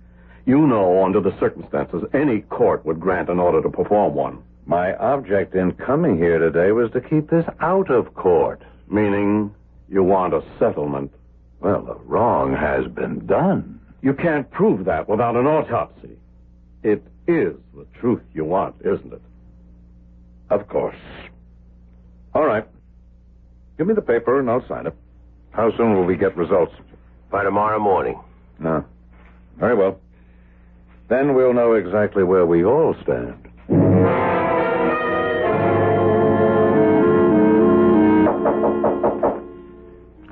[0.45, 4.43] You know, under the circumstances, any court would grant an order to perform one.
[4.67, 8.63] My object in coming here today was to keep this out of court.
[8.89, 9.55] Meaning,
[9.89, 11.13] you want a settlement.
[11.61, 13.81] Well, the wrong has been done.
[14.03, 16.19] You can't prove that without an autopsy.
[16.83, 19.23] It is the truth you want, isn't it?
[20.51, 20.97] Of course.
[22.35, 22.67] All right.
[23.79, 24.95] Give me the paper and I'll sign it.
[25.53, 26.75] How soon will we get results?
[27.31, 28.21] By tomorrow morning.
[28.59, 28.85] No.
[29.59, 30.01] Very well.
[31.09, 33.49] Then we'll know exactly where we all stand.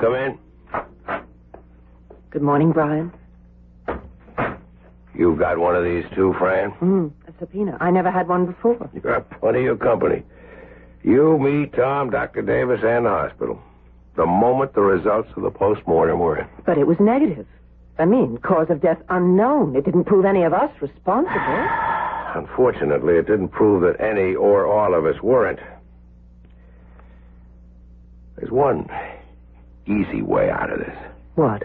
[0.01, 0.38] Come in.
[2.30, 3.12] Good morning, Brian.
[5.21, 6.71] You got one of these too, Fran?
[6.71, 7.77] Hmm, a subpoena.
[7.79, 8.89] I never had one before.
[8.95, 10.23] You got plenty of company.
[11.03, 12.41] You, me, Tom, Dr.
[12.41, 13.61] Davis, and the hospital.
[14.16, 16.47] The moment the results of the post-mortem were in.
[16.64, 17.47] But it was negative.
[17.99, 19.77] I mean, cause of death unknown.
[19.77, 21.37] It didn't prove any of us responsible.
[22.35, 25.61] Unfortunately, it didn't prove that any or all of us weren't.
[28.37, 28.89] There's one
[29.85, 30.97] easy way out of this.
[31.35, 31.64] What?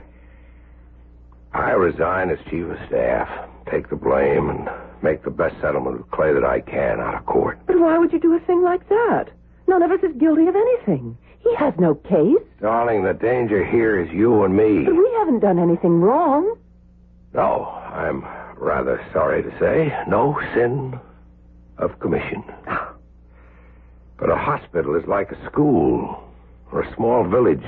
[1.55, 3.29] I resign as chief of staff,
[3.71, 4.69] take the blame, and
[5.01, 7.59] make the best settlement with Clay that I can out of court.
[7.65, 9.29] But why would you do a thing like that?
[9.67, 11.17] None of us is guilty of anything.
[11.39, 12.43] He has no case.
[12.59, 14.83] Darling, the danger here is you and me.
[14.83, 16.57] But we haven't done anything wrong.
[17.33, 18.25] No, I'm
[18.57, 20.99] rather sorry to say, no sin
[21.77, 22.43] of commission.
[22.67, 22.93] Ah.
[24.17, 26.23] But a hospital is like a school
[26.71, 27.63] or a small village,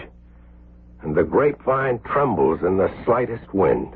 [1.01, 3.93] and the grapevine trembles in the slightest wind.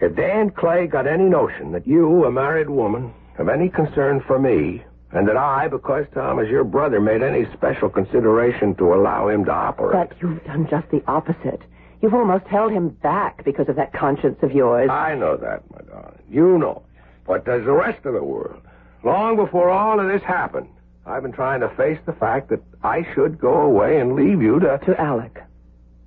[0.00, 4.38] If Dan Clay got any notion that you, a married woman, have any concern for
[4.38, 4.82] me,
[5.12, 9.44] and that I, because Tom is your brother, made any special consideration to allow him
[9.46, 10.08] to operate.
[10.08, 11.62] But you've done just the opposite.
[12.00, 14.88] You've almost held him back because of that conscience of yours.
[14.90, 16.18] I know that, my darling.
[16.30, 16.82] You know.
[17.26, 18.62] But does the rest of the world?
[19.02, 20.68] Long before all of this happened,
[21.06, 24.60] I've been trying to face the fact that I should go away and leave you
[24.60, 24.78] to...
[24.84, 25.42] To Alec.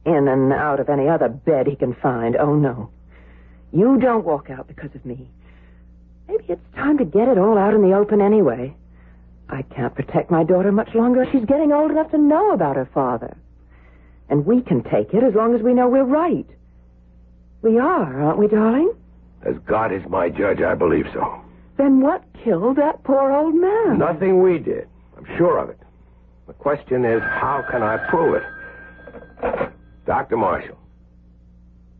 [0.05, 2.35] In and out of any other bed he can find.
[2.35, 2.89] Oh, no.
[3.71, 5.29] You don't walk out because of me.
[6.27, 8.73] Maybe it's time to get it all out in the open anyway.
[9.49, 11.25] I can't protect my daughter much longer.
[11.31, 13.35] She's getting old enough to know about her father.
[14.29, 16.47] And we can take it as long as we know we're right.
[17.61, 18.93] We are, aren't we, darling?
[19.43, 21.41] As God is my judge, I believe so.
[21.77, 23.97] Then what killed that poor old man?
[23.97, 24.87] Nothing we did.
[25.17, 25.79] I'm sure of it.
[26.47, 29.71] The question is, how can I prove it?
[30.05, 30.37] Dr.
[30.37, 30.77] Marshall.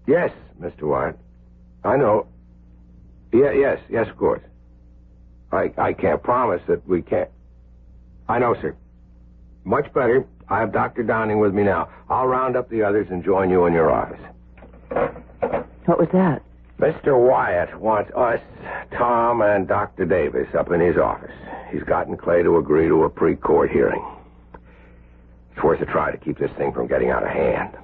[0.07, 0.83] Yes, Mr.
[0.83, 1.17] Wyatt.
[1.83, 2.27] I know.
[3.31, 4.41] Yeah, yes, yes, of course.
[5.51, 7.29] I, I can't promise that we can't.
[8.27, 8.75] I know, sir.
[9.63, 10.25] Much better.
[10.49, 11.03] I have Dr.
[11.03, 11.89] Downing with me now.
[12.09, 14.19] I'll round up the others and join you in your office.
[15.85, 16.41] What was that?
[16.79, 17.17] Mr.
[17.17, 18.39] Wyatt wants us,
[18.97, 20.05] Tom, and Dr.
[20.05, 21.31] Davis up in his office.
[21.71, 24.03] He's gotten Clay to agree to a pre-court hearing.
[25.61, 27.77] It's worth a try to keep this thing from getting out of hand.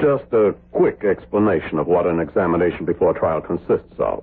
[0.00, 4.22] Just a quick explanation of what an examination before trial consists of.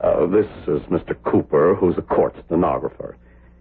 [0.00, 1.20] Uh, this is Mr.
[1.24, 3.16] Cooper, who's a court stenographer.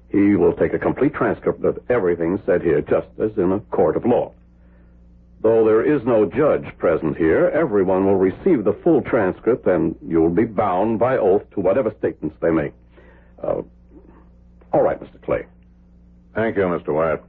[0.10, 3.98] He will take a complete transcript of everything said here, just as in a court
[3.98, 4.32] of law.
[5.42, 10.30] Though there is no judge present here, everyone will receive the full transcript, and you'll
[10.30, 12.74] be bound by oath to whatever statements they make.
[13.42, 13.64] Uh,
[14.76, 15.22] all right, Mr.
[15.22, 15.46] Clay.
[16.34, 16.94] Thank you, Mr.
[16.94, 17.24] Wyatt.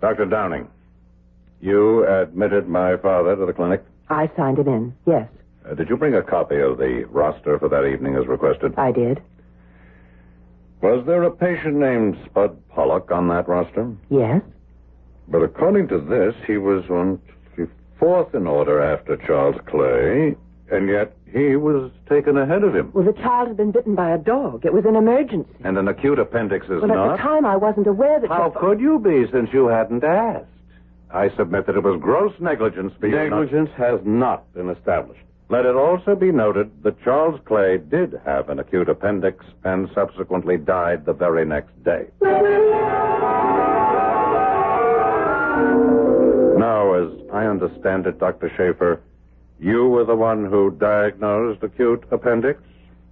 [0.00, 0.24] Dr.
[0.26, 0.68] Downing,
[1.60, 3.84] you admitted my father to the clinic?
[4.08, 5.28] I signed him in, yes.
[5.68, 8.72] Uh, did you bring a copy of the roster for that evening as requested?
[8.78, 9.20] I did.
[10.80, 13.92] Was there a patient named Spud Pollock on that roster?
[14.10, 14.42] Yes.
[15.28, 17.20] But according to this, he was one,
[17.98, 20.34] fourth in order after Charles Clay,
[20.70, 22.90] and yet he was taken ahead of him.
[22.92, 24.64] Well, the child had been bitten by a dog.
[24.64, 25.50] It was an emergency.
[25.64, 27.10] And an acute appendix is well, not?
[27.12, 28.28] at the time, I wasn't aware that...
[28.28, 30.46] How could you be, since you hadn't asked?
[31.12, 35.20] I submit that it was gross negligence for you not- Negligence has not been established.
[35.48, 40.56] Let it also be noted that Charles Clay did have an acute appendix and subsequently
[40.56, 42.06] died the very next day.
[46.56, 48.48] Now, as I understand it, Dr.
[48.56, 49.00] Schaefer,
[49.60, 52.62] you were the one who diagnosed acute appendix?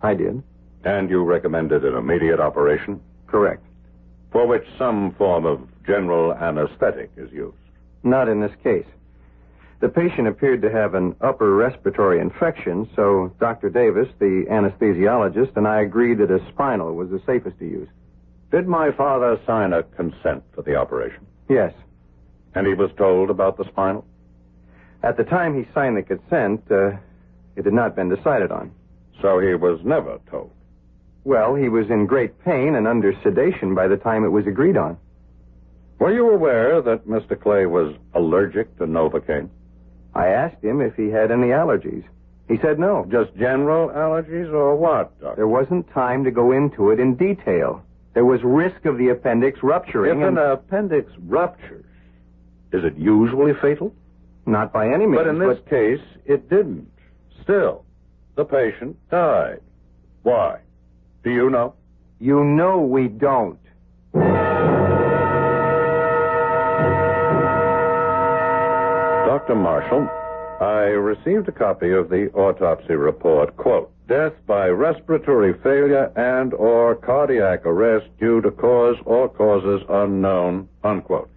[0.01, 0.42] I did.
[0.84, 3.01] And you recommended an immediate operation?
[3.26, 3.62] Correct.
[4.32, 7.57] For which some form of general anesthetic is used.
[8.03, 8.86] Not in this case.
[9.80, 13.70] The patient appeared to have an upper respiratory infection, so Dr.
[13.70, 17.88] Davis, the anesthesiologist, and I agreed that a spinal was the safest to use.
[18.51, 21.26] Did my father sign a consent for the operation?
[21.49, 21.74] Yes.
[22.55, 24.05] And he was told about the spinal?
[25.03, 26.96] At the time he signed the consent, uh,
[27.57, 28.72] it had not been decided on.
[29.22, 30.51] So he was never told?
[31.24, 34.76] Well, he was in great pain and under sedation by the time it was agreed
[34.76, 34.96] on.
[35.99, 37.40] Were you aware that Mr.
[37.40, 39.51] Clay was allergic to Novocaine?
[40.14, 42.05] I asked him if he had any allergies.
[42.49, 43.07] He said no.
[43.11, 45.36] Just general allergies or what, Doctor?
[45.36, 47.82] There wasn't time to go into it in detail.
[48.14, 50.20] There was risk of the appendix rupturing.
[50.20, 50.38] If and...
[50.38, 51.84] an appendix ruptures,
[52.72, 53.92] is it usually fatal?
[54.49, 55.18] Not by any means.
[55.18, 56.90] But in this case, it didn't.
[57.42, 57.84] Still,
[58.34, 59.61] the patient died.
[60.22, 60.61] Why?
[61.22, 61.74] Do you know?
[62.18, 63.59] You know we don't.
[69.26, 69.55] Dr.
[69.55, 70.09] Marshall,
[70.61, 73.55] I received a copy of the autopsy report.
[73.59, 80.70] Quote, death by respiratory failure and or cardiac arrest due to cause or causes unknown,
[80.82, 81.28] unquote.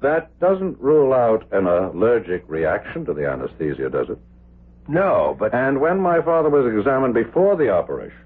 [0.00, 4.18] That doesn't rule out an allergic reaction to the anesthesia, does it?
[4.86, 5.52] No, but.
[5.52, 8.24] And when my father was examined before the operation,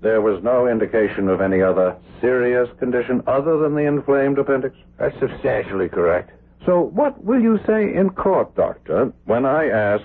[0.00, 4.76] there was no indication of any other serious condition other than the inflamed appendix?
[4.98, 6.30] That's substantially correct.
[6.66, 10.04] So, what will you say in court, Doctor, when I ask,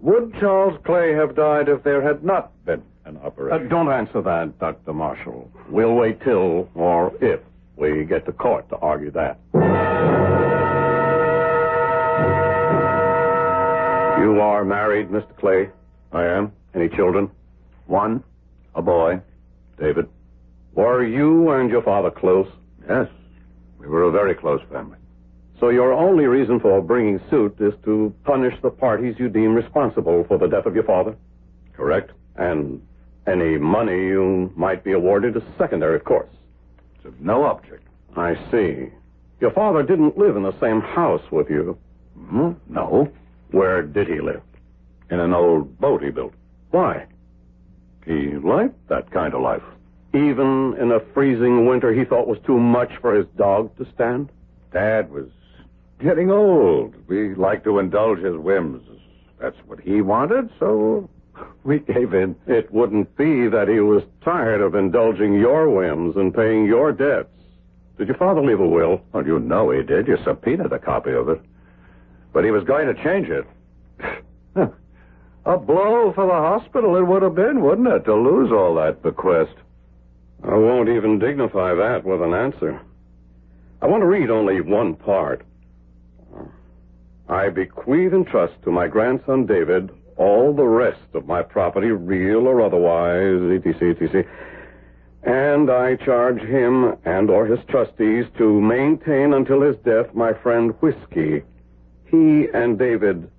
[0.00, 3.66] would Charles Clay have died if there had not been an operation?
[3.66, 4.92] Uh, don't answer that, Dr.
[4.92, 5.50] Marshall.
[5.68, 7.40] We'll wait till, or if,
[7.76, 9.38] we get to court to argue that.
[14.20, 15.36] You are married, Mr.
[15.36, 15.70] Clay?
[16.12, 16.52] I am.
[16.74, 17.30] Any children?
[17.86, 18.22] One.
[18.74, 19.20] A boy.
[19.78, 20.08] David.
[20.74, 22.48] Were you and your father close?
[22.88, 23.08] Yes.
[23.78, 24.98] We were a very close family.
[25.60, 30.24] So your only reason for bringing suit is to punish the parties you deem responsible
[30.28, 31.16] for the death of your father?
[31.74, 32.12] Correct.
[32.36, 32.80] And
[33.26, 36.30] any money you might be awarded is secondary, of course.
[36.96, 37.82] It's of no object.
[38.16, 38.88] I see.
[39.40, 41.76] Your father didn't live in the same house with you.
[42.16, 42.52] Hmm?
[42.68, 43.10] No.
[43.50, 44.42] Where did he live?
[45.10, 46.34] In an old boat he built.
[46.70, 47.06] Why?
[48.04, 49.62] He liked that kind of life.
[50.14, 54.30] Even in a freezing winter he thought was too much for his dog to stand?
[54.72, 55.28] Dad was
[56.02, 56.94] getting old.
[57.08, 58.82] We liked to indulge his whims.
[59.40, 61.08] That's what he wanted, so
[61.64, 62.36] we gave in.
[62.46, 67.28] It wouldn't be that he was tired of indulging your whims and paying your debts.
[67.98, 69.00] Did your father leave a will?
[69.14, 70.06] Oh, you know he did.
[70.06, 71.40] You subpoenaed a copy of it.
[72.38, 73.44] But he was going to change it.
[75.44, 79.02] a blow for the hospital it would have been, wouldn't it, to lose all that
[79.02, 79.56] bequest?
[80.44, 82.80] I won't even dignify that with an answer.
[83.82, 85.44] I want to read only one part.
[87.28, 92.46] I bequeath and trust to my grandson David all the rest of my property, real
[92.46, 94.24] or otherwise, etc., etc.
[95.24, 100.72] And I charge him and or his trustees to maintain until his death my friend
[100.80, 101.42] Whiskey.
[102.10, 103.30] He and David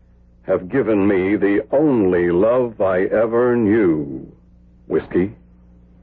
[0.44, 4.32] have given me the only love I ever knew.
[4.88, 5.34] Whiskey?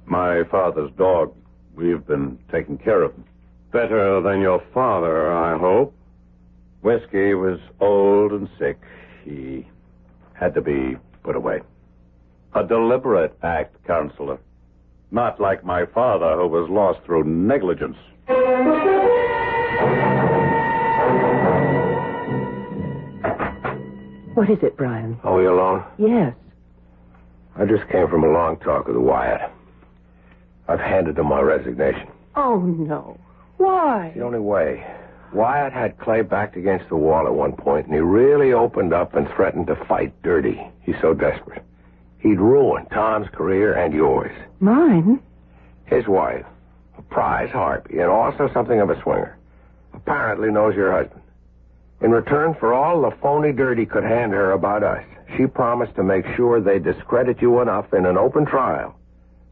[0.07, 1.35] My father's dog.
[1.75, 3.25] We've been taking care of him.
[3.73, 5.95] Better than your father, I hope.
[6.83, 8.81] Whiskey was old and sick.
[9.25, 9.67] He
[10.35, 11.61] had to be put away.
[12.55, 14.39] A deliberate act, counselor.
[15.11, 17.97] Not like my father, who was lost through negligence.
[24.37, 25.19] What is it, Brian?
[25.25, 25.83] Are we alone?
[25.97, 26.35] Yes.
[27.57, 29.51] I just came from a long talk with Wyatt.
[30.69, 32.07] I've handed him my resignation.
[32.35, 33.19] Oh, no.
[33.57, 34.13] Why?
[34.15, 34.87] The only way.
[35.33, 39.15] Wyatt had Clay backed against the wall at one point, and he really opened up
[39.15, 40.61] and threatened to fight dirty.
[40.83, 41.63] He's so desperate.
[42.19, 44.37] He'd ruin Tom's career and yours.
[44.61, 45.19] Mine?
[45.87, 46.45] His wife,
[46.99, 49.39] a prize harpy, and also something of a swinger,
[49.95, 51.16] apparently knows your husband.
[52.01, 55.03] In return for all the phony dirt he could hand her about us,
[55.37, 58.95] she promised to make sure they discredit you enough in an open trial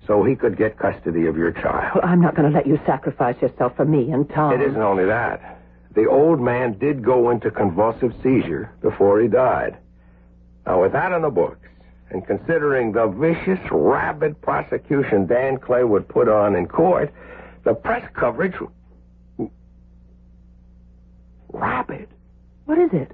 [0.06, 1.92] so he could get custody of your child.
[1.94, 4.52] Well, I'm not going to let you sacrifice yourself for me and Tom.
[4.52, 5.58] It isn't only that.
[5.94, 9.78] The old man did go into convulsive seizure before he died.
[10.66, 11.68] Now, with that on the books,
[12.10, 17.12] and considering the vicious, rabid prosecution Dan Clay would put on in court,
[17.64, 18.54] the press coverage.
[21.52, 22.08] Rabid?
[22.66, 23.12] What is it?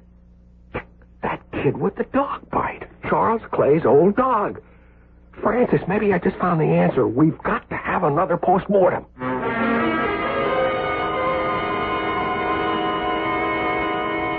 [1.22, 2.88] That kid with the dog bite.
[3.08, 4.60] Charles Clay's old dog.
[5.42, 7.06] Francis, maybe I just found the answer.
[7.06, 9.06] We've got to have another postmortem.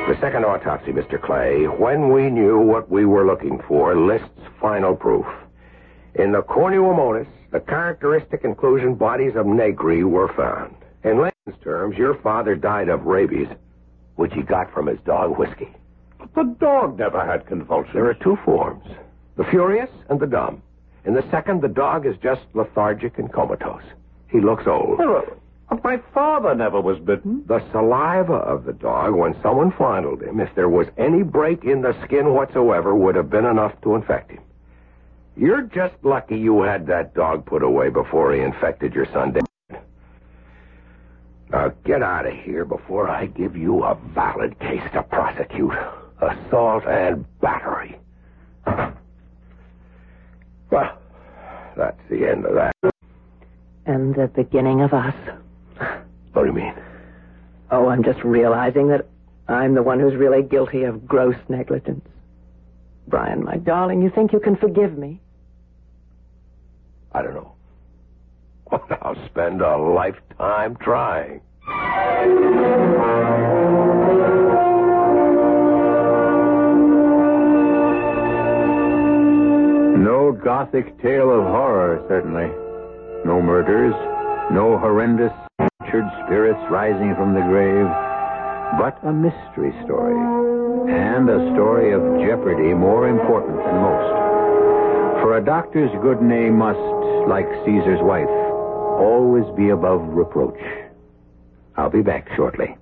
[0.07, 1.21] The second autopsy, Mr.
[1.21, 4.27] Clay, when we knew what we were looking for, lists
[4.59, 5.25] final proof.
[6.15, 10.75] In the cornu Ammonis, the characteristic inclusion bodies of negri were found.
[11.03, 13.47] In layman's terms, your father died of rabies,
[14.15, 15.69] which he got from his dog Whiskey.
[16.19, 17.93] But the dog never had convulsions.
[17.93, 18.85] There are two forms
[19.37, 20.61] the furious and the dumb.
[21.05, 23.83] In the second, the dog is just lethargic and comatose.
[24.29, 24.99] He looks old.
[25.69, 27.43] But my father never was bitten.
[27.47, 31.81] The saliva of the dog, when someone fondled him, if there was any break in
[31.81, 34.41] the skin whatsoever, would have been enough to infect him.
[35.37, 39.33] You're just lucky you had that dog put away before he infected your son.
[41.51, 45.73] Now get out of here before I give you a valid case to prosecute.
[46.21, 47.97] Assault and battery.
[48.65, 48.93] Well,
[51.75, 52.93] that's the end of that.
[53.85, 55.15] And the beginning of us.
[56.33, 56.75] What do you mean?
[57.71, 59.07] Oh, I'm just realizing that
[59.47, 62.05] I'm the one who's really guilty of gross negligence.
[63.07, 65.19] Brian, my darling, you think you can forgive me?
[67.11, 67.53] I don't know.
[68.71, 71.41] But I'll spend a lifetime trying.
[80.01, 82.47] No gothic tale of horror, certainly.
[83.25, 83.93] No murders,
[84.51, 87.85] no horrendous tortured spirits rising from the grave,
[88.79, 90.15] but a mystery story,
[90.89, 94.15] and a story of jeopardy more important than most.
[95.21, 96.79] For a doctor's good name must,
[97.27, 98.29] like Caesar's wife,
[98.91, 100.59] always be above reproach.
[101.75, 102.75] I'll be back shortly.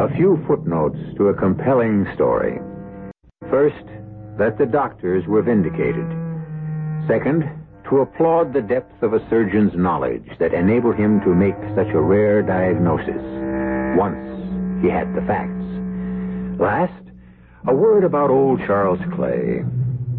[0.00, 2.60] A few footnotes to a compelling story.
[3.50, 3.84] First,
[4.38, 6.06] that the doctors were vindicated.
[7.08, 7.44] Second,
[7.90, 12.00] to applaud the depth of a surgeon's knowledge that enabled him to make such a
[12.00, 13.43] rare diagnosis
[13.96, 15.50] once he had the facts.
[16.60, 16.92] Last,
[17.66, 19.64] a word about old Charles Clay.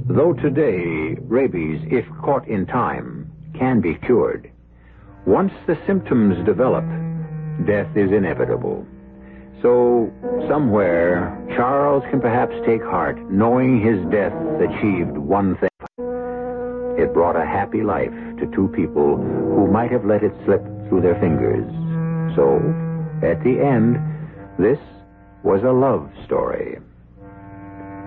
[0.07, 4.51] Though today, rabies, if caught in time, can be cured,
[5.25, 6.85] once the symptoms develop,
[7.65, 8.85] death is inevitable.
[9.61, 10.11] So,
[10.47, 15.69] somewhere, Charles can perhaps take heart, knowing his death achieved one thing.
[16.97, 21.01] It brought a happy life to two people who might have let it slip through
[21.01, 21.65] their fingers.
[22.35, 22.59] So,
[23.25, 23.97] at the end,
[24.57, 24.79] this
[25.43, 26.79] was a love story.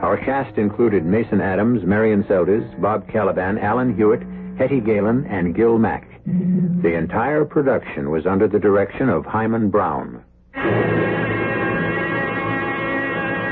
[0.03, 4.23] Our cast included Mason Adams, Marian Seldes, Bob Kaliban, Alan Hewitt,
[4.57, 6.09] Hetty Galen, and Gil Mack.
[6.25, 10.23] The entire production was under the direction of Himan Brown.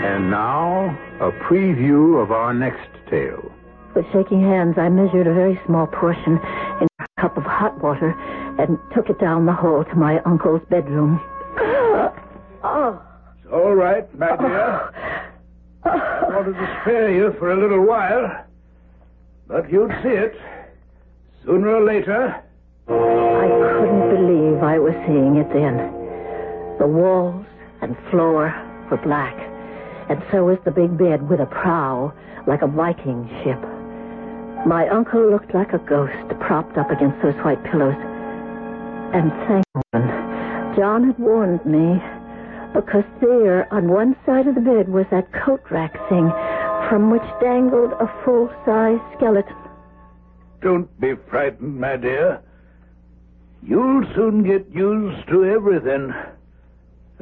[0.04, 3.50] And now, a preview of our next tale.
[3.94, 6.38] With shaking hands, I measured a very small portion
[6.80, 8.14] in a cup of hot water
[8.58, 11.20] and took it down the hall to my uncle's bedroom.
[12.66, 14.92] It's all right, my dear.
[15.84, 18.44] I wanted to spare you for a little while,
[19.46, 20.36] but you'd see it.
[21.44, 22.42] Sooner or later.
[22.88, 23.48] I
[23.78, 25.76] couldn't believe I was seeing it then.
[26.80, 27.46] The walls
[27.82, 28.52] and floor
[28.90, 29.36] were black,
[30.10, 32.12] and so was the big bed with a prow
[32.48, 33.62] like a Viking ship.
[34.66, 37.94] My uncle looked like a ghost propped up against those white pillows.
[39.14, 42.02] And thank heaven, John had warned me,
[42.74, 46.30] because there on one side of the bed was that coat rack thing
[46.88, 49.56] from which dangled a full-size skeleton.
[50.62, 52.40] Don't be frightened, my dear.
[53.62, 56.14] You'll soon get used to everything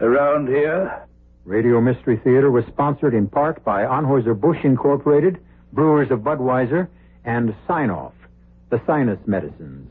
[0.00, 1.06] around here.
[1.44, 5.38] Radio Mystery Theater was sponsored in part by Anheuser-Busch Incorporated,
[5.72, 6.88] Brewers of Budweiser,
[7.24, 8.12] and Sine-Off,
[8.70, 9.88] the sinus medicines.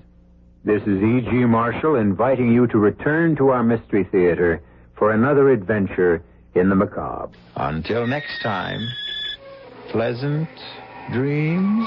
[0.66, 1.32] This is E.G.
[1.46, 4.62] Marshall inviting you to return to our Mystery Theater
[5.04, 6.24] for another adventure
[6.56, 7.38] in the macabre.
[7.58, 8.88] Until next time,
[9.90, 10.48] pleasant
[11.12, 11.86] dreams.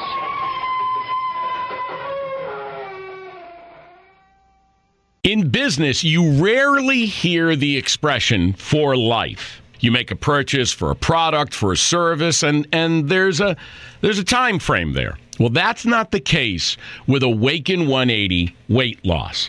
[5.25, 9.63] In business, you rarely hear the expression for life.
[9.81, 13.57] You make a purchase for a product, for a service, and, and there's a
[14.03, 15.17] there's a time frame there.
[15.41, 19.49] Well, that's not the case with Awaken 180 weight loss.